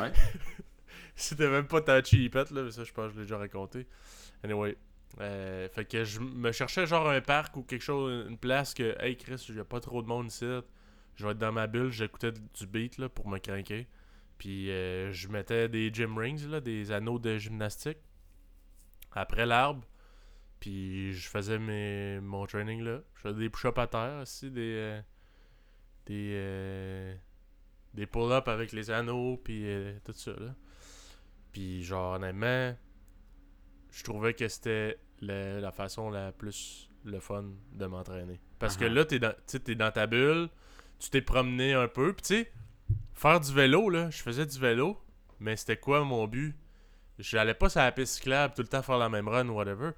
[0.00, 0.12] Ouais.
[1.18, 3.86] C'était même pas ta cheapette, là, mais ça, je pense que je l'ai déjà raconté.
[4.44, 4.76] Anyway.
[5.20, 8.96] euh, fait que je me cherchais genre un parc ou quelque chose, une place que,
[9.02, 10.46] hey Chris, il a pas trop de monde ici.
[11.16, 13.88] Je vais être dans ma bulle, j'écoutais du beat là, pour me craquer.
[14.38, 17.98] Puis euh, je mettais des gym rings, là, des anneaux de gymnastique,
[19.12, 19.84] après l'arbre.
[20.60, 23.00] Puis je faisais mes, mon training là.
[23.16, 24.74] Je faisais des push-ups à terre aussi, des.
[24.76, 25.02] euh,
[26.06, 27.18] des.
[27.94, 29.64] des pull-ups avec les anneaux, puis
[30.04, 30.54] tout ça là.
[31.58, 32.76] Puis genre, honnêtement,
[33.90, 38.40] je trouvais que c'était la, la façon la plus le fun de m'entraîner.
[38.60, 38.94] Parce que Uh-huh.
[38.94, 40.50] là, t'es dans, t'es dans ta bulle,
[41.00, 42.52] tu t'es promené un peu, puis tu sais,
[43.12, 45.02] faire du vélo, là, je faisais du vélo,
[45.40, 46.54] mais c'était quoi mon but?
[47.18, 49.90] J'allais pas sur la piste cyclable tout le temps faire la même run ou whatever.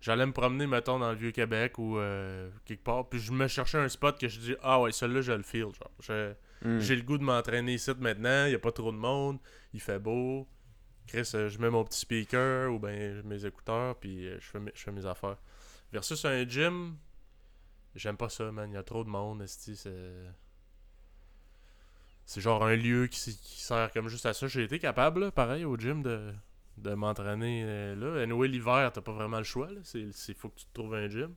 [0.00, 3.78] J'allais me promener, mettons, dans le Vieux-Québec ou euh, quelque part, puis je me cherchais
[3.78, 6.38] un spot que je dis, ah ouais, celui-là, je le feel, genre.
[6.62, 6.78] Hmm.
[6.78, 9.38] j'ai le goût de m'entraîner ici maintenant, il n'y a pas trop de monde,
[9.74, 10.46] il fait beau.
[11.08, 14.92] Chris, euh, je mets mon petit speaker ou ben mes écouteurs, puis euh, je, fais
[14.92, 15.38] mes, affaires.
[15.90, 16.96] Versus un gym,
[17.94, 18.70] j'aime pas ça, man.
[18.70, 19.90] Il y a trop de monde, c'est.
[22.26, 24.46] C'est genre un lieu qui, sert comme juste à ça.
[24.48, 26.30] J'ai été capable, pareil, au gym, de,
[26.76, 28.22] de m'entraîner euh, là.
[28.22, 29.80] Anyway, l'hiver, t'as pas vraiment le choix, là.
[29.82, 31.34] C'est faut que tu te trouves un gym.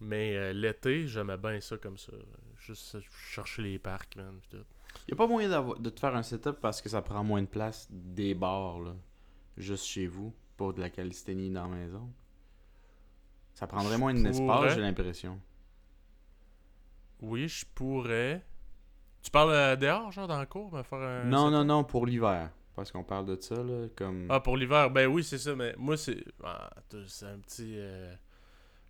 [0.00, 2.12] Mais euh, l'été, j'aimais bien ça comme ça.
[2.58, 4.38] Juste euh, chercher les parcs, man.
[4.50, 4.58] tout.
[5.08, 7.42] Y a pas moyen d'avoir- de te faire un setup parce que ça prend moins
[7.42, 8.94] de place des bars, là,
[9.56, 12.10] juste chez vous, pas de la calisthénie dans la maison?
[13.54, 14.74] Ça prendrait moins d'espace, pourrais.
[14.74, 15.40] j'ai l'impression.
[17.20, 18.44] Oui, je pourrais.
[19.22, 21.24] Tu parles euh, dehors, genre dans le cours, me faire un.
[21.24, 21.52] Non, setup?
[21.52, 22.50] non, non, pour l'hiver.
[22.74, 24.26] Parce qu'on parle de ça, là, comme...
[24.28, 26.22] Ah, pour l'hiver, ben oui, c'est ça, mais moi, c'est.
[26.44, 26.68] ah,
[27.06, 28.14] c'est un petit euh,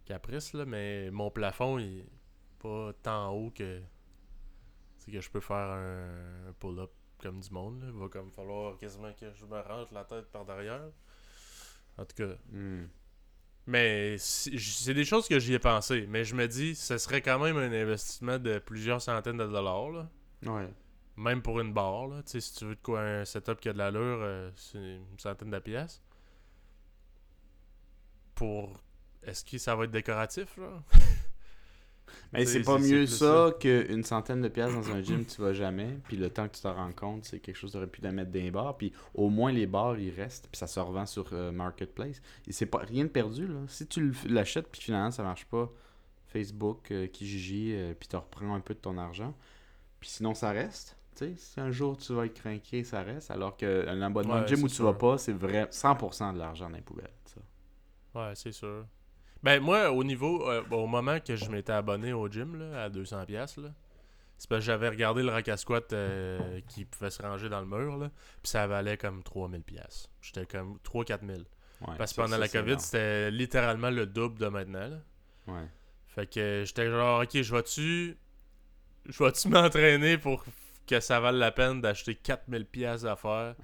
[0.06, 2.08] caprice, là, mais mon plafond, il est
[2.58, 3.82] pas tant haut que.
[4.98, 7.88] C'est que je peux faire un, un pull-up comme du monde, là.
[7.92, 10.88] Il va comme falloir quasiment que je me rentre la tête par derrière.
[11.98, 12.34] En tout cas.
[12.50, 12.86] Hmm.
[13.66, 16.06] Mais c'est des choses que j'y ai pensé.
[16.08, 19.90] Mais je me dis, ce serait quand même un investissement de plusieurs centaines de dollars,
[19.90, 20.08] là.
[20.44, 20.68] Ouais.
[21.16, 22.22] Même pour une barre, là.
[22.26, 25.50] Si tu veux de quoi un setup qui a de l'allure, euh, c'est une centaine
[25.50, 26.00] de pièces.
[28.34, 28.80] Pour.
[29.26, 30.82] Est-ce que ça va être décoratif, là?
[32.32, 35.98] Mais c'est pas mieux ça qu'une centaine de pièces dans un gym, tu vas jamais.
[36.08, 38.30] Puis le temps que tu t'en rends compte, c'est quelque chose d'aurait pu la mettre
[38.30, 38.76] dans les bars.
[38.76, 40.48] Puis au moins les bars, ils restent.
[40.50, 42.20] Puis ça se revend sur euh, Marketplace.
[42.46, 43.60] Et c'est pas rien de perdu, là.
[43.68, 45.70] Si tu l'achètes, puis finalement ça marche pas,
[46.26, 49.34] Facebook, euh, Kijiji, euh, puis tu reprends un peu de ton argent.
[50.00, 50.96] Puis sinon, ça reste.
[51.16, 53.30] Tu sais, si un jour tu vas être craqué, ça reste.
[53.30, 54.84] Alors qu'un abonnement Ouais, de gym où tu sûr.
[54.84, 57.10] vas pas, c'est vrai 100% de l'argent dans les poubelles.
[57.24, 57.40] ça.
[58.20, 58.84] Ouais, c'est sûr.
[59.46, 60.50] Ben, moi, au niveau.
[60.50, 63.68] euh, au moment que je m'étais abonné au gym, là, à 200$, piastres, là,
[64.36, 67.60] c'est parce que j'avais regardé le rack à squat euh, qui pouvait se ranger dans
[67.60, 68.10] le mur, là.
[68.42, 69.62] Puis ça valait comme 3000$.
[69.62, 70.10] piastres.
[70.20, 71.30] J'étais comme 3-4000$.
[71.30, 74.98] Ouais, Parce que pendant ça, la COVID, c'était littéralement le double de maintenant, là.
[75.46, 75.68] Ouais.
[76.08, 78.16] Fait que j'étais genre, ok, je vais-tu.
[79.06, 80.44] Je vais-tu m'entraîner pour
[80.88, 83.54] que ça vale la peine d'acheter 4000 pièces d'affaires?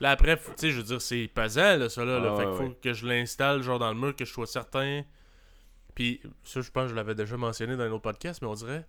[0.00, 2.20] Là, après, tu sais, je veux dire, c'est pesant, là, ça, là.
[2.20, 2.32] là.
[2.32, 2.78] Ouais, fait ouais, qu'il faut ouais.
[2.82, 5.02] que je l'installe, genre, dans le mur, que je sois certain.
[5.96, 8.54] Puis, ça, je pense que je l'avais déjà mentionné dans un autre podcast, mais on
[8.54, 8.86] dirait,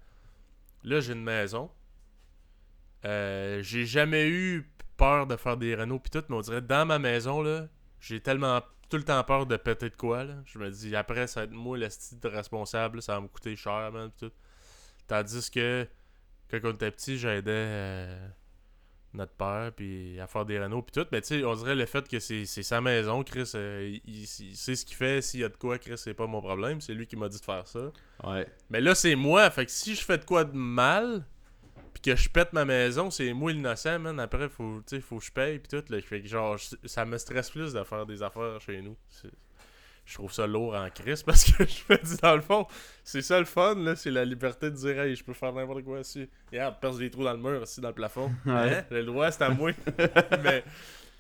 [0.84, 1.72] là, j'ai une maison.
[3.05, 6.86] Euh, j'ai jamais eu peur de faire des rénaux pis tout, mais on dirait, dans
[6.86, 7.70] ma maison, là,
[8.01, 10.26] j'ai tellement tout le temps peur de péter de quoi.
[10.45, 11.88] Je me dis, après, ça va être moi le
[12.26, 14.34] responsable, ça va me coûter cher, man, pis tout.
[15.08, 15.88] Tandis que,
[16.51, 18.30] quand on était petit, j'aidais euh,
[19.14, 21.08] notre père, puis à faire des rénaux, puis tout.
[21.12, 24.76] Mais tu sais, on dirait le fait que c'est sa maison, Chris, euh, il, sait
[24.76, 27.08] ce qu'il fait, s'il y a de quoi, Chris, c'est pas mon problème, c'est lui
[27.08, 27.91] qui m'a dit de faire ça.
[28.24, 28.47] Ouais.
[28.70, 31.26] Mais là, c'est moi, fait que si je fais de quoi de mal,
[31.93, 34.20] puis que je pète ma maison, c'est moi l'innocent, man.
[34.20, 35.91] Après, faut, tu sais, faut que je paye, puis tout.
[35.91, 35.99] Là.
[36.01, 38.95] Fait que genre, ça me stresse plus de faire des affaires chez nous.
[40.08, 42.66] Je trouve ça lourd en crise parce que je me dis, dans le fond,
[43.03, 45.84] c'est ça le fun, là, c'est la liberté de dire, hey, je peux faire n'importe
[45.84, 46.30] quoi ici.
[46.49, 48.32] Regarde, perce des trous dans le mur, ici, dans le plafond.
[48.45, 48.53] Ouais.
[48.78, 48.86] Hein?
[48.89, 49.72] Le droit, c'est à moi.
[50.43, 50.64] mais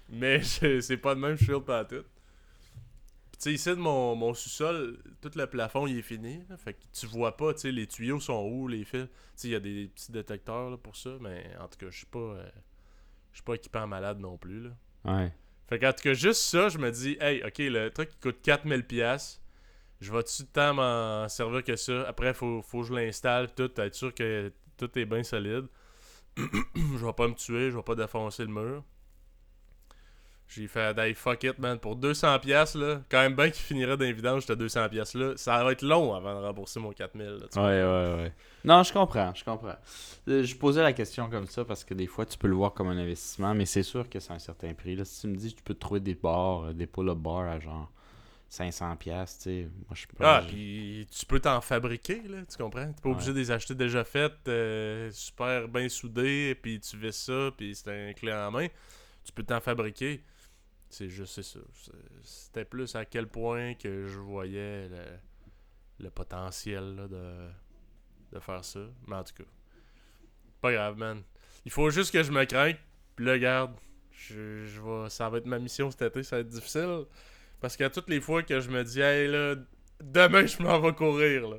[0.09, 1.95] mais c'est pas de même, je suis pas à tout.
[3.33, 6.43] Tu sais, ici, de mon, mon sous-sol, tout le plafond, il est fini.
[6.49, 6.55] là.
[6.55, 9.03] fait que tu vois pas, tu sais, les tuyaux sont où, les fils.
[9.03, 11.87] Tu sais, il y a des petits détecteurs là, pour ça, mais en tout cas,
[11.89, 12.19] je suis pas.
[12.19, 12.49] euh,
[13.33, 14.69] je suis pas équipé en malade non plus, là.
[15.03, 15.31] Ouais.
[15.67, 18.37] Fait qu'en tout cas, juste ça, je me dis, hey, ok, le truc qui coûte
[18.43, 19.41] 4000$, pièces
[19.99, 22.07] je vais-tu de temps m'en servir que ça?
[22.07, 25.65] Après, faut, faut que je l'installe, tout, être sûr que tout est bien solide.
[26.37, 28.83] je vais pas me tuer, je vais pas défoncer le mur.
[30.49, 31.77] J'ai fait, hey, fuck it, man.
[31.77, 35.13] Pour 200$, pièces là, quand même bien qu'il finirait dans les vidanges, ce 200$, pièces
[35.13, 37.17] là ça va être long avant de rembourser mon 4000$.
[37.19, 38.33] là, Ouais, ouais, ouais.
[38.63, 39.75] Non, je comprends, je comprends.
[40.29, 42.73] Euh, Je posais la question comme ça parce que des fois, tu peux le voir
[42.73, 44.95] comme un investissement, mais c'est sûr que c'est un certain prix.
[44.95, 47.59] Là, si tu me dis tu peux trouver des bars, euh, des pull-up bars à
[47.59, 47.91] genre
[48.49, 52.57] 500$, piastres, tu sais, moi, je peux Ah, puis tu peux t'en fabriquer, là, tu
[52.57, 52.85] comprends?
[52.93, 57.13] T'es pas obligé de les acheter déjà faites, euh, super bien soudées, puis tu vis
[57.13, 58.67] ça, puis c'est un clé en main.
[59.25, 60.23] Tu peux t'en fabriquer.
[60.89, 61.59] C'est juste ça.
[62.23, 65.03] C'était plus à quel point que je voyais le,
[65.99, 67.49] le potentiel là, de,
[68.31, 68.79] de faire ça.
[69.07, 69.49] Mais en tout cas,
[70.61, 71.21] pas grave, man.
[71.65, 72.79] Il faut juste que je me craque,
[73.15, 73.75] puis là, regarde,
[74.11, 77.05] je, je ça va être ma mission cet été, ça va être difficile.
[77.59, 79.55] Parce qu'à toutes les fois que je me dis, hey là,
[80.01, 81.57] demain je m'en vais courir, là.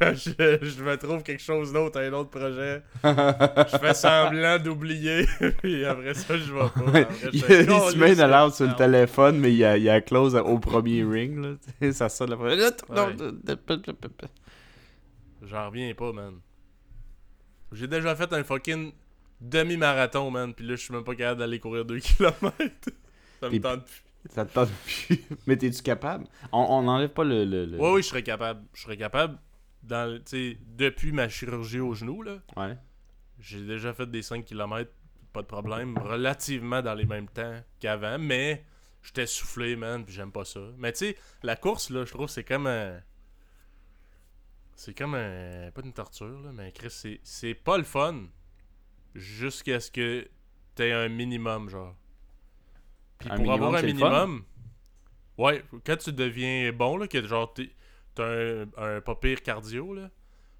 [0.14, 2.82] je, je me trouve quelque chose d'autre, un autre projet.
[3.04, 5.26] Je fais semblant d'oublier,
[5.62, 6.98] puis après ça, je vais pas.
[7.00, 9.90] Après, il, met Calisse, une alarme sur le téléphone, mais il y a, il y
[9.90, 11.38] a close au premier ring.
[11.80, 11.92] Là.
[11.92, 12.58] Ça sonne la première.
[12.58, 12.72] Ouais.
[15.42, 16.40] J'en reviens pas, man.
[17.72, 18.92] J'ai déjà fait un fucking
[19.40, 22.36] demi-marathon, man, puis là, je suis même pas capable d'aller courir 2 km.
[23.40, 24.07] ça me tente plus.
[24.30, 25.24] Ça te tente plus.
[25.46, 26.26] mais t'es-tu capable?
[26.52, 27.44] On on n'enlève pas le.
[27.44, 28.64] le, le- Oui, oui, je serais capable.
[28.74, 29.38] Je serais capable,
[29.82, 30.20] dans,
[30.76, 32.76] depuis ma chirurgie au genou, là, Ouais.
[33.40, 34.90] J'ai déjà fait des 5 km,
[35.32, 38.64] pas de problème, relativement dans les mêmes temps qu'avant, mais
[39.00, 40.60] j'étais soufflé, man, puis j'aime pas ça.
[40.76, 43.00] Mais tu sais, la course, là, je trouve, c'est comme un...
[44.74, 45.70] C'est comme un...
[45.72, 48.26] Pas une torture, là, mais Chris, c'est, c'est pas le fun
[49.14, 50.28] jusqu'à ce que
[50.74, 51.96] t'aies un minimum, genre.
[53.18, 54.44] Puis Un pour minimum, avoir un minimum...
[55.38, 57.70] Ouais, quand tu deviens bon, là, que genre, t'es-
[58.14, 60.10] t'as un, un pas pire cardio, là,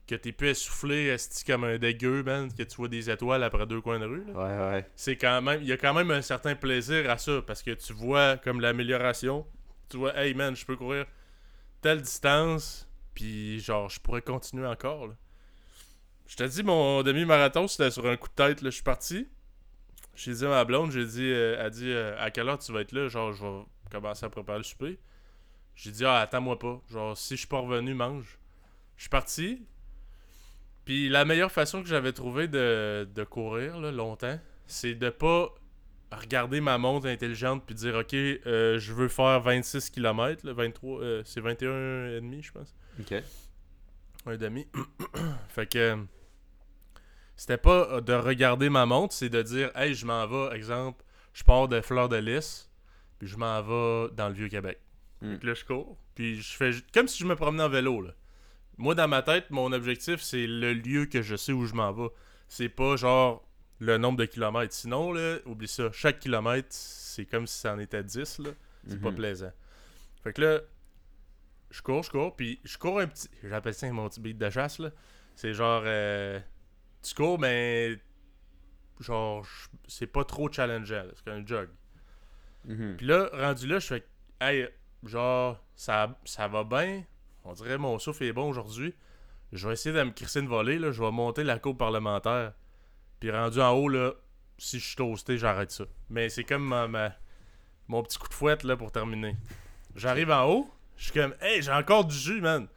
[0.06, 3.66] que t'es plus essoufflé, esti comme un dégueu, man, que tu vois des étoiles après
[3.66, 4.86] deux coins de rue, là Ouais, ouais.
[4.96, 7.72] c'est quand même il y a quand même un certain plaisir à ça parce que
[7.72, 9.46] tu vois comme l'amélioration
[9.90, 11.06] tu vois hey man je peux courir
[11.82, 15.14] telle distance puis genre je pourrais continuer encore là.
[16.26, 19.26] je te dis mon demi-marathon c'était sur un coup de tête là je suis parti
[20.18, 22.58] j'ai dit à ma blonde j'ai dit euh, elle a dit euh, à quelle heure
[22.58, 23.08] tu vas être là?
[23.08, 24.98] Genre je vais commencer à préparer le souper.
[25.74, 26.80] J'ai dit ah attends-moi pas.
[26.90, 28.38] Genre si je suis pas revenu mange.
[28.96, 29.62] Je suis parti.
[30.84, 35.54] Puis la meilleure façon que j'avais trouvé de, de courir là, longtemps, c'est de pas
[36.10, 41.00] regarder ma montre intelligente puis dire ok, euh, je veux faire 26 km, là, 23,
[41.00, 43.22] euh, c'est 21 et demi je pense, Ok.
[44.26, 44.66] un demi.
[45.50, 45.98] fait que
[47.38, 51.02] c'était pas euh, de regarder ma montre, c'est de dire hey, je m'en vais, exemple,
[51.32, 52.70] je pars de Fleur de Lys,
[53.18, 54.78] puis je m'en vais dans le Vieux-Québec.
[55.22, 55.32] Mm.
[55.32, 58.02] Fait que là je cours, puis je fais comme si je me promenais en vélo
[58.02, 58.10] là.
[58.76, 61.92] Moi dans ma tête, mon objectif c'est le lieu que je sais où je m'en
[61.92, 62.08] vais.
[62.48, 63.48] C'est pas genre
[63.80, 64.74] le nombre de kilomètres.
[64.74, 68.50] Sinon là, oublie ça, chaque kilomètre, c'est comme si ça en était 10 là.
[68.88, 69.16] C'est pas Mhm.
[69.16, 69.52] plaisant.
[70.24, 70.60] Fait que là,
[71.70, 73.28] je cours, je cours, puis je cours un petit.
[73.44, 74.90] J'appelle ça mon petit beat de chasse, là.
[75.36, 75.82] C'est genre.
[75.84, 76.40] euh,
[77.02, 77.98] tu cours, mais.
[79.00, 81.04] Genre, je- c'est pas trop challengeant.
[81.14, 81.68] C'est un jog.
[82.64, 82.96] Mhm.
[82.96, 84.04] Puis là, rendu là, je fais.
[84.40, 84.68] Hey,
[85.04, 87.04] genre, ça, ça va bien.
[87.44, 88.94] On dirait mon souffle est bon aujourd'hui.
[89.52, 90.90] Je vais essayer de me crisser une volée, là.
[90.90, 92.52] Je vais monter la cour parlementaire.
[93.20, 94.12] Puis rendu en haut, là,
[94.58, 95.84] si je suis toasté, j'arrête ça.
[96.10, 97.14] Mais c'est comme ma, ma-
[97.86, 99.36] mon petit coup de fouette, là, pour terminer.
[99.94, 102.68] J'arrive en haut, je suis comme, hey, j'ai encore du jus, man.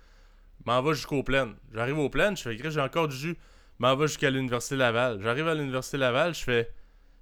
[0.65, 1.55] M'en va jusqu'aux plaines.
[1.73, 3.37] J'arrive aux plaines, je fais, j'ai encore du jus.
[3.81, 5.19] M'en va jusqu'à l'Université Laval.
[5.23, 6.69] J'arrive à l'Université Laval, je fais.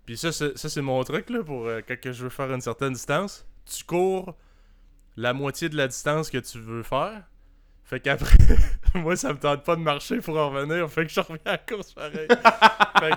[0.05, 2.60] Puis ça, c'est, ça, c'est mon truc, là, pour euh, quand je veux faire une
[2.60, 3.47] certaine distance.
[3.66, 4.36] Tu cours
[5.16, 7.24] la moitié de la distance que tu veux faire.
[7.86, 8.36] Fait qu'après,
[8.95, 10.91] moi, ça me tente pas de marcher pour en revenir.
[10.91, 12.28] Fait que je reviens à la course pareil.
[12.99, 13.16] fait que,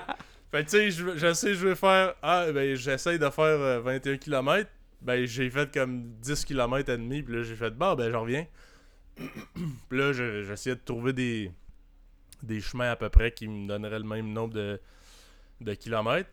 [0.52, 2.14] fait tu sais, je sais, je veux faire.
[2.22, 4.70] Ah, ben, j'essaye de faire euh, 21 km.
[5.00, 7.24] Ben, j'ai fait comme 10 km et demi.
[7.24, 8.46] Puis là, j'ai fait, bon, ben, je reviens.
[9.16, 11.50] puis là, je- j'essayais de trouver des,
[12.42, 14.80] des chemins à peu près qui me donneraient le même nombre de,
[15.60, 16.30] de kilomètres.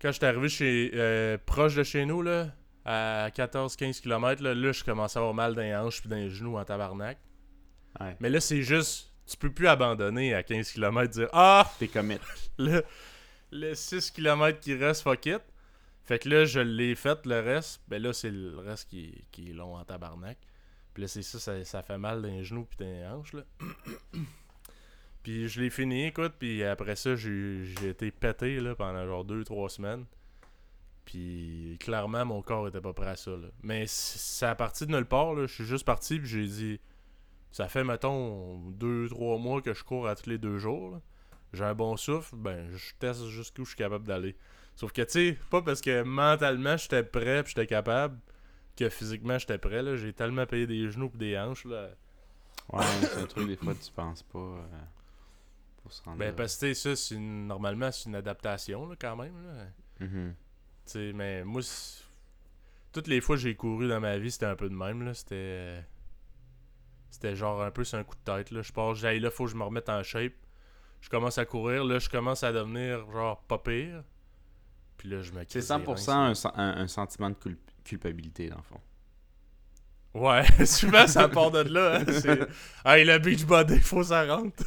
[0.00, 2.48] Quand j'étais arrivé chez, euh, proche de chez nous, là,
[2.84, 6.16] à 14-15 km, là, là, je commence à avoir mal dans les hanches puis dans
[6.16, 7.18] les genoux en tabarnak.
[8.00, 8.16] Ouais.
[8.20, 12.18] Mais là, c'est juste, tu peux plus abandonner à 15 km, dire Ah, T'es commit.
[12.58, 12.82] le,
[13.52, 15.40] le 6 km qui reste, fuck it.
[16.04, 17.80] Fait que là, je l'ai fait, le reste.
[17.86, 20.38] Ben là, c'est le reste qui, qui est long en tabarnak.
[20.94, 23.32] Puis là, c'est ça, ça, ça fait mal dans les genoux puis dans les hanches,
[23.34, 23.42] là.
[25.22, 26.34] puis je l'ai fini, écoute.
[26.38, 30.04] Puis après ça, j'ai été pété, là, pendant genre 2-3 semaines.
[31.04, 33.32] Puis clairement, mon corps était pas prêt à ça.
[33.62, 35.36] Mais ça a parti de nulle part.
[35.36, 36.80] Je suis juste parti, puis j'ai dit...
[37.50, 40.98] Ça fait, mettons, 2-3 mois que je cours à tous les deux jours,
[41.52, 44.36] j'ai un bon souffle, ben je teste jusqu'où je suis capable d'aller.
[44.74, 48.18] Sauf que tu sais, pas parce que mentalement j'étais prêt puis j'étais capable
[48.74, 51.90] que physiquement j'étais prêt j'ai tellement payé des genoux et des hanches là.
[52.72, 54.62] Ouais, c'est un truc des fois tu penses pas euh,
[55.82, 59.16] pour se rendre Ben parce que ça c'est une- normalement c'est une adaptation là quand
[59.16, 59.66] même là.
[60.06, 60.34] Mhm.
[60.84, 62.02] Sais mais moi c'est-
[62.92, 65.14] toutes les fois que j'ai couru dans ma vie, c'était un peu de même là,
[65.14, 65.84] c'était
[67.10, 69.44] c'était genre un peu sur un coup de tête là, je pars j'aille là, faut
[69.44, 70.32] que je me remette en shape.
[71.00, 74.02] Je commence à courir, là je commence à devenir genre pas pire.
[74.96, 77.58] Puis là je me C'est crisse les 100% reins, un, un- un sentiment de cul-
[77.84, 78.80] culpabilité, dans le fond.
[80.14, 81.96] Ouais, souvent ça part de là.
[81.96, 82.04] Hein.
[82.06, 82.46] C'est...
[82.84, 84.62] Hey, le beach body, faut ça rentre.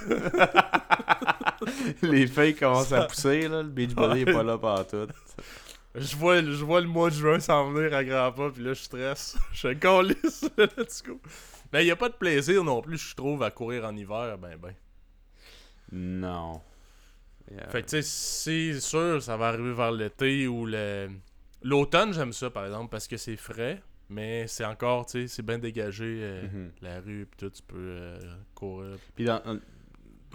[2.02, 3.62] Les feuilles commencent à pousser, là.
[3.62, 5.08] Le beach body est pas là par tout.
[5.98, 8.74] Je vois, je vois le mois de juin s'en venir à grands pas, puis là
[8.74, 9.38] je stresse.
[9.54, 11.22] Je suis calisse, let's go.
[11.72, 14.58] Mais il a pas de plaisir non plus, je trouve, à courir en hiver, ben
[14.58, 14.74] ben.
[15.91, 16.62] Non.
[17.50, 17.70] Yeah.
[17.70, 21.10] Fait que tu sais, c'est sûr, ça va arriver vers l'été ou le...
[21.62, 25.43] L'automne, j'aime ça par exemple, parce que c'est frais, mais c'est encore, tu sais, c'est
[25.43, 26.20] bien dégagé.
[26.22, 26.72] euh, Mhm.
[26.82, 28.20] La rue, puis tout, tu peux euh,
[28.53, 28.97] courir.
[29.16, 29.41] Puis dans,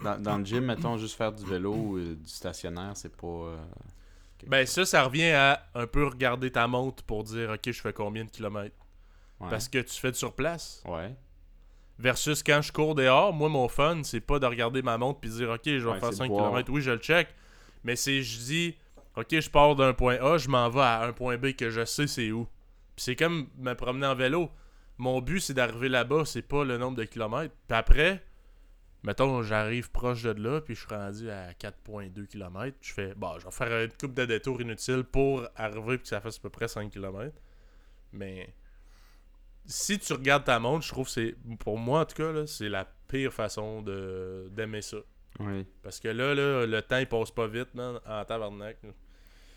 [0.02, 3.26] dans, dans le gym, mettons, juste faire du vélo ou euh, du stationnaire, c'est pas.
[3.26, 3.56] euh,
[4.46, 7.92] Ben ça, ça revient à un peu regarder ta montre pour dire, ok, je fais
[7.92, 8.76] combien de kilomètres?
[9.40, 9.48] Ouais.
[9.50, 10.82] Parce que tu fais de sur place.
[10.86, 11.14] Ouais.
[11.98, 15.28] Versus quand je cours dehors, moi, mon fun, c'est pas de regarder ma montre puis
[15.30, 16.50] dire, ok, je vais Ouais, faire c'est 5 de voir.
[16.52, 16.72] km.
[16.72, 17.28] Oui, je le check.
[17.84, 18.76] Mais c'est, je dis,
[19.16, 21.84] ok, je pars d'un point A, je m'en vais à un point B que je
[21.84, 22.46] sais c'est où.
[23.00, 24.50] C'est comme me promener en vélo.
[24.98, 27.54] Mon but, c'est d'arriver là-bas, c'est pas le nombre de kilomètres.
[27.66, 28.22] Puis après,
[29.02, 32.76] mettons, j'arrive proche de là, puis je suis rendu à 4,2 km.
[32.82, 36.08] Je fais, bon, je vais faire une coupe de détours inutiles pour arriver, puis que
[36.08, 37.34] ça fasse à peu près 5 km.
[38.12, 38.54] Mais
[39.64, 42.68] si tu regardes ta montre, je trouve que c'est, pour moi en tout cas, c'est
[42.68, 44.98] la pire façon de, d'aimer ça.
[45.38, 45.66] Oui.
[45.82, 48.76] Parce que là, là, le temps il passe pas vite, man, en tabarnak.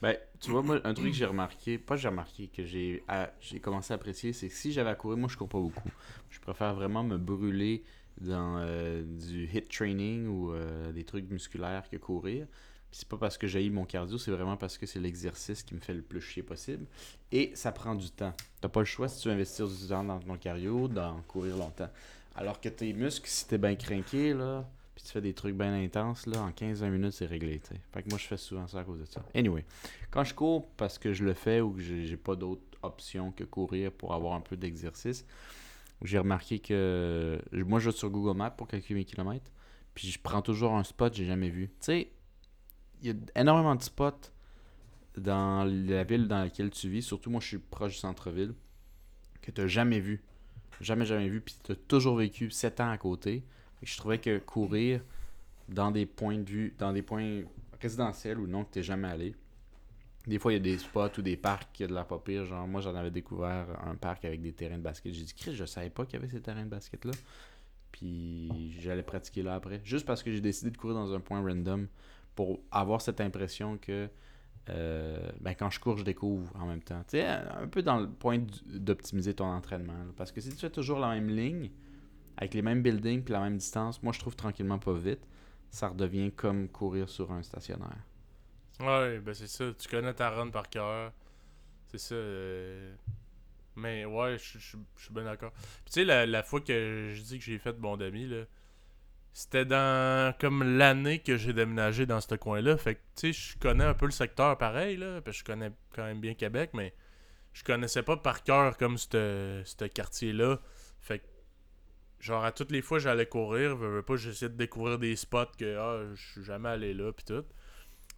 [0.03, 3.01] Ben, tu vois, moi, un truc que j'ai remarqué, pas j'ai remarqué, que j'ai
[3.39, 5.89] j'ai commencé à apprécier, c'est que si j'avais à courir, moi je cours pas beaucoup.
[6.29, 7.85] Je préfère vraiment me brûler
[8.19, 12.47] dans euh, du hit training ou euh, des trucs musculaires que courir.
[12.91, 15.79] C'est pas parce que j'ai mon cardio, c'est vraiment parce que c'est l'exercice qui me
[15.79, 16.85] fait le plus chier possible.
[17.31, 18.33] Et ça prend du temps.
[18.59, 21.55] T'as pas le choix si tu veux investir du temps dans ton cardio, d'en courir
[21.55, 21.89] longtemps.
[22.35, 24.69] Alors que tes muscles, si t'es bien craqué, là,
[25.03, 27.81] tu fais des trucs bien intenses, là, en 15-20 minutes, c'est réglé, tu sais.
[27.91, 29.23] Fait que moi, je fais souvent ça à cause de ça.
[29.35, 29.65] Anyway,
[30.11, 33.43] quand je cours parce que je le fais ou que j'ai pas d'autre option que
[33.43, 35.25] courir pour avoir un peu d'exercice,
[36.01, 39.51] j'ai remarqué que moi, je vais sur Google Maps pour calculer mes kilomètres,
[39.93, 41.67] puis je prends toujours un spot que j'ai jamais vu.
[41.67, 42.11] Tu sais,
[43.01, 44.31] il y a énormément de spots
[45.17, 48.53] dans la ville dans laquelle tu vis, surtout moi, je suis proche du centre-ville,
[49.41, 50.23] que tu jamais vu.
[50.81, 53.43] Jamais, jamais vu, puis tu as toujours vécu 7 ans à côté.
[53.83, 55.01] Je trouvais que courir
[55.69, 57.41] dans des points de vue, dans des points
[57.81, 59.35] résidentiels ou non que t'es jamais allé.
[60.25, 62.17] Des fois, il y a des spots ou des parcs qui a de la pas
[62.17, 62.45] pire.
[62.45, 65.13] Genre, moi, j'en avais découvert un parc avec des terrains de basket.
[65.13, 67.11] J'ai dit, Chris, je savais pas qu'il y avait ces terrains de basket-là.
[67.91, 69.81] Puis j'allais pratiquer là après.
[69.83, 71.87] Juste parce que j'ai décidé de courir dans un point random
[72.35, 74.09] pour avoir cette impression que
[74.69, 77.03] euh, ben, quand je cours, je découvre en même temps.
[77.07, 79.93] Tu sais, un peu dans le point d'optimiser ton entraînement.
[80.15, 81.69] Parce que si tu fais toujours la même ligne,
[82.37, 85.27] avec les mêmes buildings puis la même distance, moi je trouve tranquillement pas vite,
[85.69, 87.97] ça redevient comme courir sur un stationnaire.
[88.79, 89.65] Ouais, ben c'est ça.
[89.77, 91.11] Tu connais ta run par cœur.
[91.87, 92.15] C'est ça.
[92.15, 92.95] euh,
[93.75, 94.77] Mais ouais, je suis
[95.11, 95.51] bien d'accord.
[95.85, 98.45] Puis tu sais, la, fois que je dis que j'ai fait Bon Dami, là,
[99.33, 102.77] c'était dans comme l'année que j'ai déménagé dans ce coin-là.
[102.77, 105.21] Fait que tu sais, je connais un peu le secteur pareil, là.
[105.21, 106.93] Parce que je connais quand même bien Québec, mais
[107.53, 110.59] je connaissais pas par cœur comme ce quartier-là.
[110.99, 111.25] Fait que
[112.23, 115.45] genre à toutes les fois j'allais courir, veux, veux pas, j'essayais de découvrir des spots
[115.57, 117.43] que ah, je suis jamais allé là, puis tout.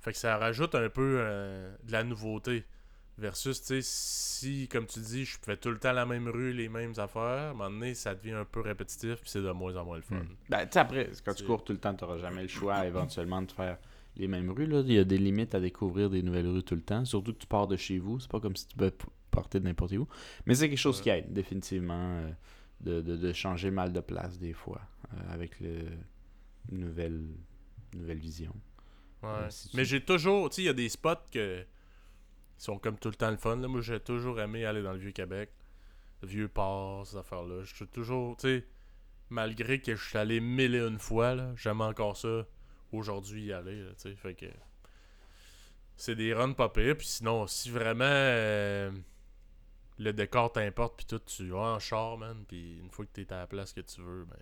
[0.02, 2.64] Fait que ça rajoute un peu euh, de la nouveauté.
[3.18, 6.52] Versus, tu sais, si, comme tu dis, je fais tout le temps la même rue,
[6.52, 9.50] les mêmes affaires, à un moment donné, ça devient un peu répétitif, puis c'est de
[9.52, 10.18] moins en moins le fun.
[10.50, 12.86] Ben, tu sais, après, quand tu cours tout le temps, tu n'auras jamais le choix
[12.86, 13.78] éventuellement de faire
[14.18, 14.66] les mêmes rues.
[14.66, 14.82] Là.
[14.86, 17.06] Il y a des limites à découvrir des nouvelles rues tout le temps.
[17.06, 18.20] Surtout que tu pars de chez vous.
[18.20, 20.10] C'est pas comme si tu peux p- porter de n'importe où.
[20.46, 21.04] Mais c'est quelque chose Ouais.
[21.04, 22.30] qui aide, définitivement, euh,
[22.82, 24.82] de, de, de changer mal de place des fois,
[25.14, 25.86] euh, avec le
[26.72, 27.22] nouvelle,
[27.96, 28.54] nouvelle vision.
[29.24, 29.30] Ouais.
[29.30, 31.66] Ouais, si tu- Mais j'ai toujours, tu sais, il y a des spots que
[32.58, 33.58] qui sont comme tout le temps le fun.
[33.58, 33.68] Là.
[33.68, 35.50] Moi, j'ai toujours aimé aller dans le Vieux-Québec.
[36.22, 37.64] Le Vieux-Port, ces affaires-là.
[37.64, 38.66] Je suis toujours, tu sais,
[39.30, 42.46] malgré que je suis allé mille et une fois, là, j'aime encore ça
[42.94, 44.16] aujourd'hui y aller, là, tu sais.
[44.16, 44.46] Fait que
[45.98, 46.96] c'est des runs pas pires.
[46.98, 48.90] Puis sinon, si vraiment euh,
[50.00, 52.44] le décor t'importe, puis tout, tu vas en char, man.
[52.48, 54.38] Puis une fois que t'es à la place que tu veux, ben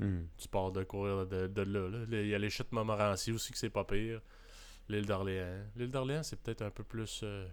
[0.00, 0.26] Hmm.
[0.36, 1.98] tu pars de courir de, de là, là.
[2.10, 4.20] Il y a les chutes Montmorency aussi que c'est pas pire.
[4.88, 5.64] L'île d'Orléans.
[5.76, 7.20] L'île d'Orléans, c'est peut-être un peu plus.
[7.24, 7.48] euh,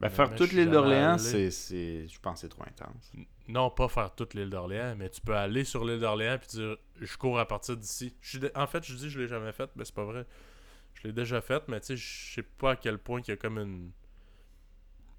[0.00, 3.12] Ben, faire toute l'île d'Orléans, c'est, c'est, je pense que c'est trop intense.
[3.48, 6.76] Non, pas faire toute l'île d'Orléans, mais tu peux aller sur l'île d'Orléans puis dire
[7.00, 8.14] je cours à partir d'ici.
[8.54, 10.26] En fait, je dis je l'ai jamais fait, mais c'est pas vrai.
[10.94, 13.34] Je l'ai déjà fait, mais tu sais, je sais pas à quel point qu'il y
[13.34, 13.90] a comme une.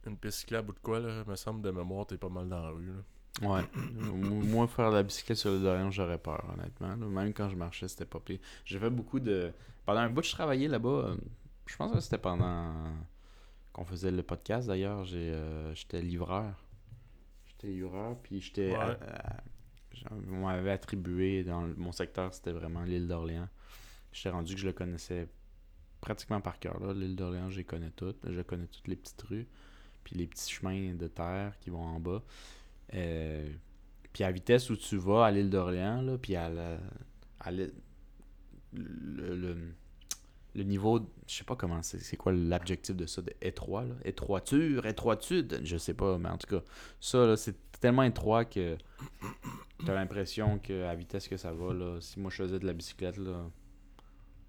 [0.06, 1.24] Une piste cyclable ou de quoi, là.
[1.26, 3.48] Me semble de mémoire, t'es pas mal dans la rue, là.
[3.50, 3.64] Ouais.
[4.14, 6.96] Moi, faire de la bicyclette sur l'île d'Orléans, j'aurais peur, honnêtement.
[6.98, 8.40] Même quand je marchais, c'était pas pire.
[8.66, 9.52] J'ai fait beaucoup de.
[9.86, 10.90] Pendant un bout, je travaillais là-bas.
[10.90, 11.16] euh,
[11.66, 12.74] Je pense que c'était pendant
[13.72, 15.06] qu'on faisait le podcast d'ailleurs.
[15.14, 16.54] Euh, J'étais livreur.
[17.48, 18.72] J'étais livreur, puis j'étais.
[18.78, 18.98] Ouais.
[19.08, 19.38] à-
[20.12, 23.48] On m'avait attribué dans le- mon secteur, c'était vraiment l'île d'Orléans.
[24.12, 25.28] J'étais rendu que je le connaissais
[26.02, 26.80] pratiquement par cœur.
[26.80, 26.94] là.
[26.94, 28.18] L'île d'Orléans, je les connais toutes.
[28.30, 29.48] Je connais toutes les petites rues.
[30.04, 32.24] Puis les petits chemins de terre qui vont en bas.
[32.94, 33.48] Euh,
[34.12, 36.78] puis à vitesse où tu vas à l'île d'Orléans, puis à la,
[38.74, 39.58] le,
[40.56, 43.96] le, niveau, je sais pas comment c'est, c'est quoi l'objectif de ça, étroit, là?
[44.06, 46.64] étroiture, étroitude, je sais pas, mais en tout cas,
[47.00, 48.78] ça, là, c'est tellement étroit que
[49.86, 52.74] t'as l'impression que à vitesse que ça va, là, si moi je faisais de la
[52.74, 53.50] bicyclette, là,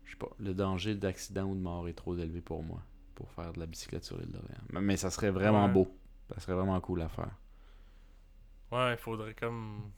[0.05, 2.83] je sais pas, le danger d'accident ou de mort est trop élevé pour moi,
[3.15, 4.61] pour faire de la bicyclette sur l'île d'Orléans.
[4.83, 5.73] Mais, ça serait vraiment Ouais.
[5.73, 5.97] beau,
[6.33, 7.31] ça serait vraiment cool à faire.
[8.73, 9.91] Ouais, il faudrait comme.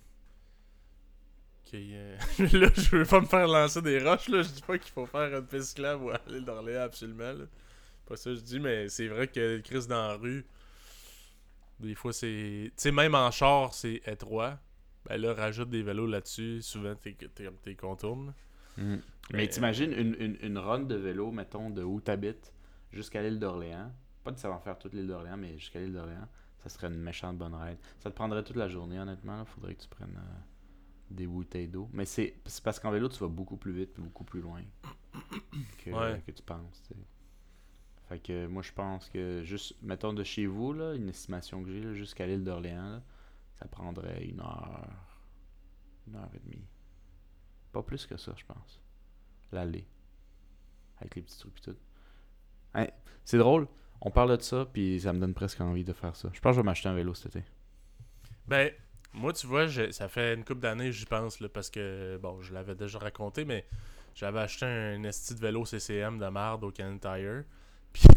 [1.64, 2.16] qu'il y ait-
[2.58, 4.42] là, je veux pas me faire lancer des roches, là.
[4.42, 7.44] Je dis pas qu'il faut faire une piste cyclable ou à l'île d'Orléans, absolument, là.
[8.06, 10.46] Pas ça que je dis, mais c'est vrai que Chris dans la rue,
[11.80, 12.66] des fois c'est.
[12.68, 14.58] Tu sais, même en char, c'est étroit.
[15.08, 18.32] Ben là, rajoute des vélos là-dessus, souvent t'es comme t'es contournes.
[18.76, 18.98] Mais,
[19.32, 22.52] Mais, t'imagines une, une, une run de vélo, mettons, de où t'habites
[22.96, 23.92] jusqu'à l'île d'Orléans.
[24.24, 26.26] Pas de savoir faire toute l'île d'Orléans, mais jusqu'à l'île d'Orléans.
[26.58, 27.78] Ça serait une méchante bonne ride.
[28.00, 29.40] Ça te prendrait toute la journée, honnêtement.
[29.40, 30.38] Il faudrait que tu prennes euh,
[31.10, 31.88] des bouteilles d'eau.
[31.92, 34.62] Mais c'est c'est parce qu'en vélo, tu vas beaucoup plus vite, beaucoup plus loin
[35.78, 36.20] que, Ouais.
[36.26, 36.82] que tu penses.
[38.08, 41.70] Fait que moi, je pense que juste, mettons, de chez vous, là, une estimation que
[41.70, 43.02] j'ai, jusqu'à l'île d'Orléans,
[43.54, 44.88] ça prendrait une heure,
[46.08, 46.64] une heure et demie.
[47.72, 48.80] Pas plus que ça, je pense.
[49.52, 49.86] L'aller.
[50.98, 51.76] Avec les petits trucs pis tout.
[53.24, 53.66] C'est drôle.
[54.00, 56.28] On parle de ça, puis ça me donne presque envie de faire ça.
[56.32, 57.44] Je pense que je vais m'acheter un vélo cet été.
[58.46, 58.70] Ben,
[59.12, 62.52] moi, tu vois, ça fait une couple d'années, j'y pense, là, parce que, bon, je
[62.52, 63.64] l'avais déjà raconté, mais
[64.14, 67.44] j'avais acheté un esti de vélo CCM de marde au Canon Tire.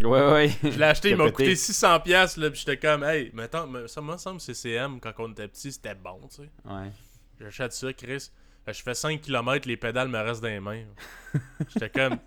[0.03, 0.49] Ouais, ouais.
[0.62, 3.88] Je l'ai acheté, il m'a coûté 600$, piastres, là, puis j'étais comme, hey, mettons, me-
[3.88, 6.49] ça me semble que CCM, quand on était petit, c'était bon, tu sais.
[6.66, 6.91] Ouais.
[7.39, 8.30] J'achète ça, Chris.
[8.68, 10.84] Je fais 5 km, les pédales me restent dans les mains.
[11.74, 12.18] J'étais comme,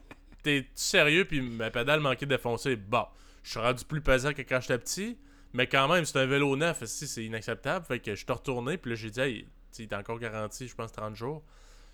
[0.43, 2.77] t'es sérieux, puis ma pédale manquait de défoncer.
[2.77, 3.07] Bon,
[3.43, 5.19] je suis rendu plus pesant que quand j'étais petit,
[5.53, 7.85] mais quand même, c'est un vélo neuf, si c'est inacceptable.
[7.85, 10.75] Fait que je suis retourné, puis là, j'ai dit, hey, il est encore garanti, je
[10.75, 11.43] pense, 30 jours.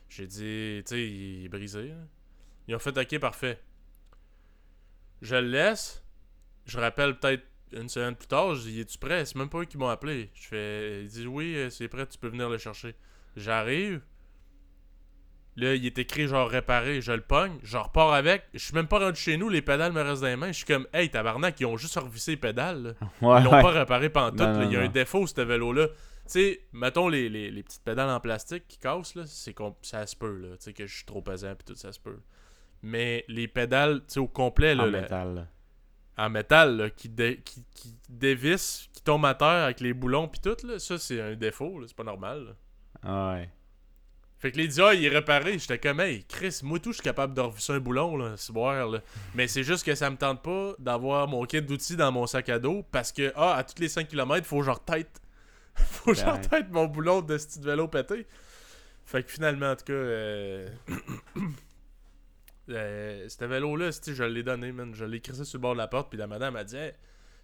[0.08, 1.92] J'ai dit, tu sais, il est brisé.
[2.66, 3.60] Ils ont fait, ok, parfait.
[5.22, 6.02] Je le laisse.
[6.66, 9.24] Je rappelle peut-être une semaine plus tard, je dis, es-tu prêt?
[9.24, 10.30] C'est même pas eux qui m'ont appelé.
[10.34, 12.94] Je fais, il dit, oui, euh, c'est prêt, tu peux venir le chercher.
[13.36, 14.00] J'arrive.
[15.60, 18.44] Là, il est écrit genre réparé, je le pogne, je repars avec.
[18.54, 20.48] Je suis même pas rendu chez nous, les pédales me restent dans les mains.
[20.52, 22.94] Je suis comme, hey, tabarnak, ils ont juste revissé les pédales.
[23.22, 23.62] Ouais, Ils l'ont ouais.
[23.62, 24.42] pas réparé pendant tout.
[24.52, 25.88] Non, non, Il y a un défaut, ce vélo-là.
[25.88, 25.94] Tu
[26.26, 30.14] sais, mettons les, les, les petites pédales en plastique qui cassent, là, c'est ça se
[30.14, 30.48] peut, là.
[30.50, 32.18] Tu sais, que je suis trop pesant, puis tout ça se peut.
[32.82, 35.34] Mais les pédales, tu sais, au complet, là, En métal.
[35.34, 35.46] là.
[36.24, 40.28] en métal, là, qui, dé- qui, qui dévisse, qui tombe à terre avec les boulons,
[40.28, 41.86] puis tout, là, ça, c'est un défaut, là.
[41.88, 42.52] C'est pas normal, là.
[43.02, 43.50] Ah ouais.
[44.38, 45.58] Fait que les dit, ah, il est réparé.
[45.58, 48.52] J'étais comme, hey, Chris, moi tout, je suis capable de revisser un boulon, là, c'est
[48.52, 49.00] boire, là.
[49.34, 52.48] Mais c'est juste que ça me tente pas d'avoir mon kit d'outils dans mon sac
[52.48, 55.20] à dos parce que, ah, à tous les 5 km, faut que je retête.
[55.74, 56.22] faut Ouais.
[56.22, 58.26] retête mon boulon de ce petit vélo pété.
[59.04, 60.68] Fait que finalement, en tout cas, euh...
[62.68, 64.94] euh, ce vélo-là, je l'ai donné, man.
[64.94, 66.92] Je l'ai crissé sur le bord de la porte, puis la madame a dit, hey,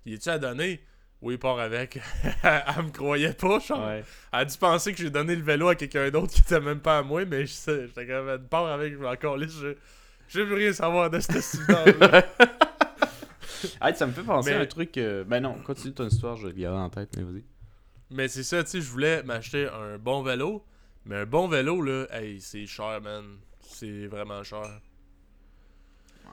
[0.04, 0.80] il est-tu à donner?
[1.24, 1.98] Oui, il part avec.
[2.42, 3.86] Elle me croyait pas, genre.
[3.86, 4.04] Ouais.
[4.32, 6.80] Elle a dû penser que j'ai donné le vélo à quelqu'un d'autre qui était même
[6.80, 9.48] pas à moi, mais je sais, j'étais comme, elle part avec, je vais encore lire,
[9.48, 9.74] je,
[10.28, 12.24] je veux rien savoir de cette histoire-là.
[13.80, 14.98] Hey, ça me fait penser Mais- à un truc.
[14.98, 17.44] euh, Ben non, continue ton histoire, je vais le garder en tête, mais vas-y.
[18.10, 20.62] Mais c'est ça, tu sais, je voulais m'acheter un bon vélo.
[21.06, 23.24] Mais un bon vélo, là, hey, c'est cher, man.
[23.62, 24.80] C'est vraiment cher.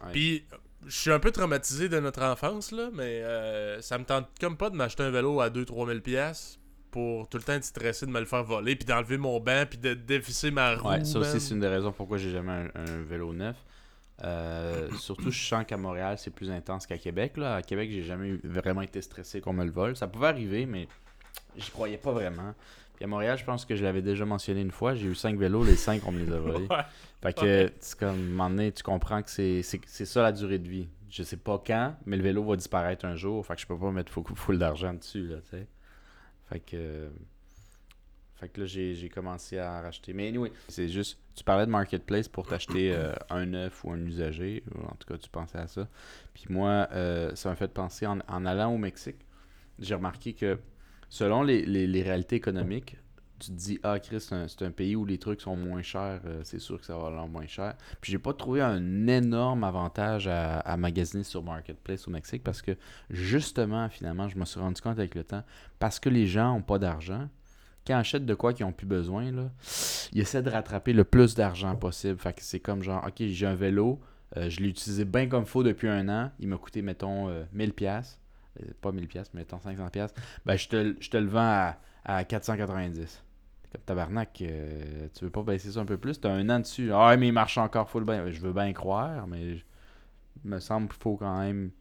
[0.04, 0.12] Ouais.
[0.12, 0.46] Puis,
[0.86, 4.58] je suis un peu traumatisé de notre enfance, là, mais euh, ça me tente comme
[4.58, 6.60] pas de m'acheter un vélo à 2-3 000 piastres
[6.90, 9.66] pour tout le temps être stressé de me le faire voler, puis d'enlever mon banc,
[9.70, 10.90] puis de dévisser ma roue.
[10.90, 13.56] Ouais, ça aussi, c'est une des raisons pourquoi j'ai jamais un, un vélo neuf.
[14.24, 17.38] Euh, surtout, je sens qu'à Montréal, c'est plus intense qu'à Québec.
[17.38, 17.56] Là.
[17.56, 19.96] À Québec, j'ai jamais vraiment été stressé qu'on me le vole.
[19.96, 20.88] Ça pouvait arriver, mais
[21.56, 22.54] j'y croyais pas vraiment.
[23.02, 24.93] Puis à Montréal, je pense que je l'avais déjà mentionné une fois.
[24.93, 26.68] J'ai eu cinq vélos, les cinq, on me les a volés.
[26.70, 26.84] Ouais.
[27.20, 30.60] Fait que, c'est comme, à un moment donné, tu comprends que c'est ça la durée
[30.60, 30.88] de vie.
[31.10, 33.43] Je sais pas quand, mais le vélo va disparaître un jour.
[33.43, 35.68] Fait que je peux pas mettre full, full d'argent dessus, là, tu sais.
[36.47, 37.10] Fait que...
[38.36, 40.14] Fait que là, j'ai commencé à racheter.
[40.14, 43.99] Mais anyway, c'est juste, tu parlais de marketplace pour t'acheter euh, un neuf ou un
[44.06, 44.64] usagé.
[44.76, 45.88] ou En tout cas, tu pensais à ça.
[46.36, 49.26] Puis moi, euh, ça m'a fait penser, en, en allant au Mexique,
[49.80, 50.60] j'ai remarqué que
[51.12, 52.95] selon les, les- réalités économiques,
[53.38, 56.22] tu te dis, ah, Chris, c'est un, un pays où les trucs sont moins chers,
[56.26, 57.76] euh, c'est sûr que ça va valoir moins cher.
[57.99, 62.62] Puis j'ai pas trouvé un énorme avantage à, à magasiner sur Marketplace au Mexique parce
[62.62, 62.72] que
[63.09, 65.43] justement, finalement, je me suis rendu compte avec le temps,
[65.80, 67.28] parce que les gens ont pas d'argent,
[67.86, 69.49] quand ils achètent de quoi qu'ils ont plus besoin, là,
[70.14, 72.20] ils essaient de rattraper le plus d'argent possible.
[72.20, 73.99] Fait que c'est comme genre, ok, j'ai un vélo,
[74.38, 77.43] euh, je l'ai utilisé bien comme faut depuis un an, il m'a coûté, mettons, euh,
[77.53, 78.20] 1000 pièces
[78.82, 80.14] pas 1000 pièces, mais mettons 500 pièces.
[80.45, 83.24] Ben, je te, le- je te le vends à, à 490.
[83.64, 86.20] T'es Comme tabarnak, euh, tu veux pas baisser ça un peu plus?
[86.20, 86.91] T'as un an dessus.
[86.93, 88.30] Ah, mais il marche encore full bien.
[88.30, 89.64] Je veux bien croire, mais je-
[90.45, 91.72] il me semble qu'il faut quand même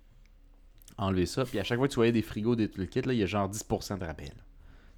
[0.99, 1.45] enlever ça.
[1.45, 3.27] Puis à chaque fois que tu voyais des frigos, des kit, là, il y a
[3.27, 4.11] genre 10% de là.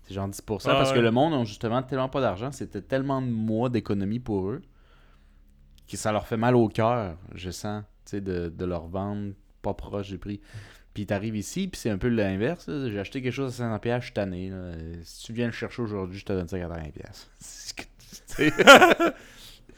[0.05, 3.23] C'est genre 10% Ah parce que le monde a justement tellement pas d'argent, c'était tellement
[3.23, 4.63] de mois d'économie pour eux
[5.89, 9.33] que ça leur fait mal au cœur, je sens, tu sais, de, de leur vendre
[9.63, 10.41] pas proche du prix.
[10.95, 12.67] Puis t'arrives ici, puis c'est un peu l'inverse.
[12.69, 14.51] J'ai acheté quelque chose à 500$, piastres, je suis tanné.
[14.51, 14.73] là.
[15.03, 16.93] Si tu viens le chercher aujourd'hui, je te donne ça à 80$.
[16.93, 17.29] piastres.
[17.39, 17.89] C'est que- tu
[18.27, 18.53] sais.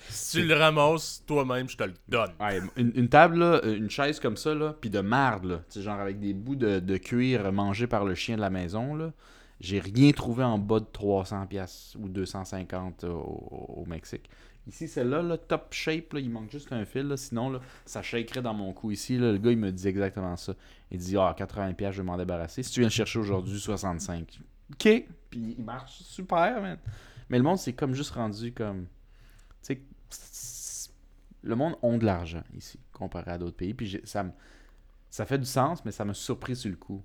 [0.07, 2.31] Si tu le ramasses toi-même, je te le donne.
[2.39, 5.99] Ouais, une, une table, là, une chaise comme ça, là, puis de marde, là, genre
[5.99, 9.13] avec des bouts de, de cuir mangés par le chien de la maison, là,
[9.61, 14.29] j'ai rien trouvé en bas de 300$ piastres ou 250$ au, au Mexique.
[14.67, 18.73] Ici, celle-là, là, top shape, il manque juste un fil, sinon ça shakerait dans mon
[18.73, 19.19] cou ici.
[19.19, 20.55] Le gars, il me dit exactement ça.
[20.91, 22.63] Il dit Ah, 80$, piastres, je vais m'en débarrasser.
[22.63, 24.41] Si tu viens le chercher aujourd'hui, 65$.
[24.73, 26.79] Ok, puis il marche super, man.
[27.29, 28.87] Mais le monde, c'est comme juste rendu comme.
[29.63, 29.83] Tu sais,
[31.43, 33.75] le monde ont de l'argent ici, comparé à d'autres pays.
[33.75, 34.25] Puis ça,
[35.11, 37.05] ça fait du sens, mais ça m'a surpris sur le coup.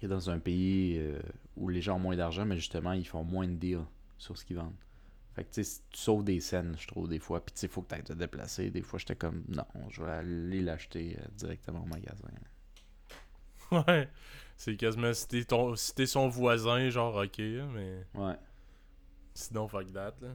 [0.00, 1.18] Que dans un pays euh,
[1.56, 3.84] où les gens ont moins d'argent, mais justement, ils font moins de deals
[4.16, 4.76] sur ce qu'ils vendent.
[5.38, 5.64] Fait que tu
[5.94, 7.40] sauves des scènes, je trouve, des fois.
[7.44, 8.70] Puis tu sais, il faut que tu ailles te déplacer.
[8.70, 12.28] Des fois, j'étais comme, non, je vais aller l'acheter euh, directement au magasin.
[13.70, 14.08] Ouais.
[14.56, 18.34] C'est quasiment si t'es, ton, si t'es son voisin, genre ok, mais Ouais.
[19.32, 20.14] sinon fuck that.
[20.20, 20.30] Là.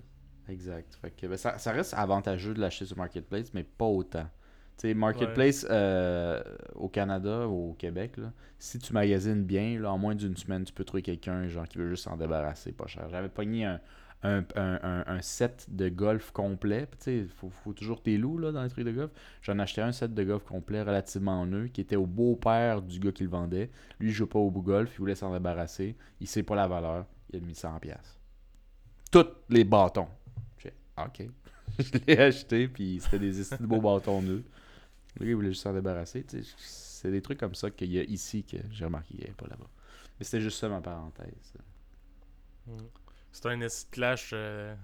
[0.47, 0.95] Exact.
[1.01, 4.29] Fait que, ben, ça, ça reste avantageux de l'acheter sur Marketplace, mais pas autant.
[4.77, 6.41] Tu sais, Marketplace euh,
[6.75, 10.63] au Canada ou au Québec, là, si tu magasines bien, là, en moins d'une semaine,
[10.63, 13.09] tu peux trouver quelqu'un genre qui veut juste s'en débarrasser pas cher.
[13.09, 13.81] J'avais pogné un,
[14.23, 16.87] un, set de golf complet.
[17.07, 19.11] Il faut, faut toujours tes loups là, dans les trucs de golf.
[19.41, 23.11] J'en achetais un set de golf complet relativement neuf qui était au beau-père du gars
[23.11, 23.69] qui le vendait.
[23.99, 25.95] Lui, il joue pas au bout golf, il voulait s'en débarrasser.
[26.19, 27.05] Il sait pas la valeur.
[27.31, 27.79] Il a mis 100$.
[27.79, 28.19] piastres.
[29.11, 30.07] Tous les bâtons.
[30.97, 31.27] Ok.
[31.79, 34.21] je l'ai acheté, puis c'était des beaux bâtons.
[34.21, 34.43] Le
[35.19, 36.25] gars, il voulait juste s'en débarrasser.
[36.57, 39.33] C'est des trucs comme ça qu'il y a ici que j'ai remarqué qu'il n'y avait
[39.33, 39.69] pas là-bas.
[40.19, 41.53] Mais c'était juste ça ma parenthèse.
[43.33, 43.59] C'est un
[43.91, 44.75] clash euh,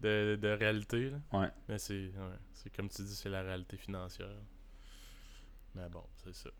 [0.00, 1.10] de, de réalité.
[1.10, 1.18] Là.
[1.32, 1.48] Ouais.
[1.68, 4.28] Mais c'est, ouais, c'est comme tu dis, c'est la réalité financière.
[5.74, 6.50] Mais bon, c'est ça.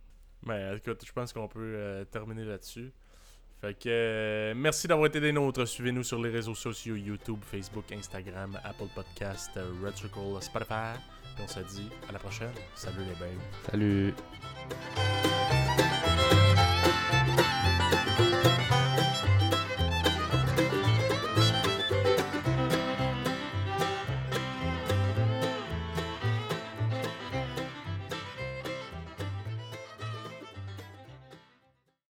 [0.42, 2.92] Mais écoute, je pense qu'on peut euh, terminer là-dessus.
[3.60, 5.66] Fait que euh, merci d'avoir été des nôtres.
[5.66, 9.50] Suivez-nous sur les réseaux sociaux YouTube, Facebook, Instagram, Apple Podcast,
[9.82, 10.98] Red Circle, Spotify.
[11.38, 12.52] Et on se dit à la prochaine.
[12.74, 13.40] Salut les bains.
[13.70, 14.14] Salut!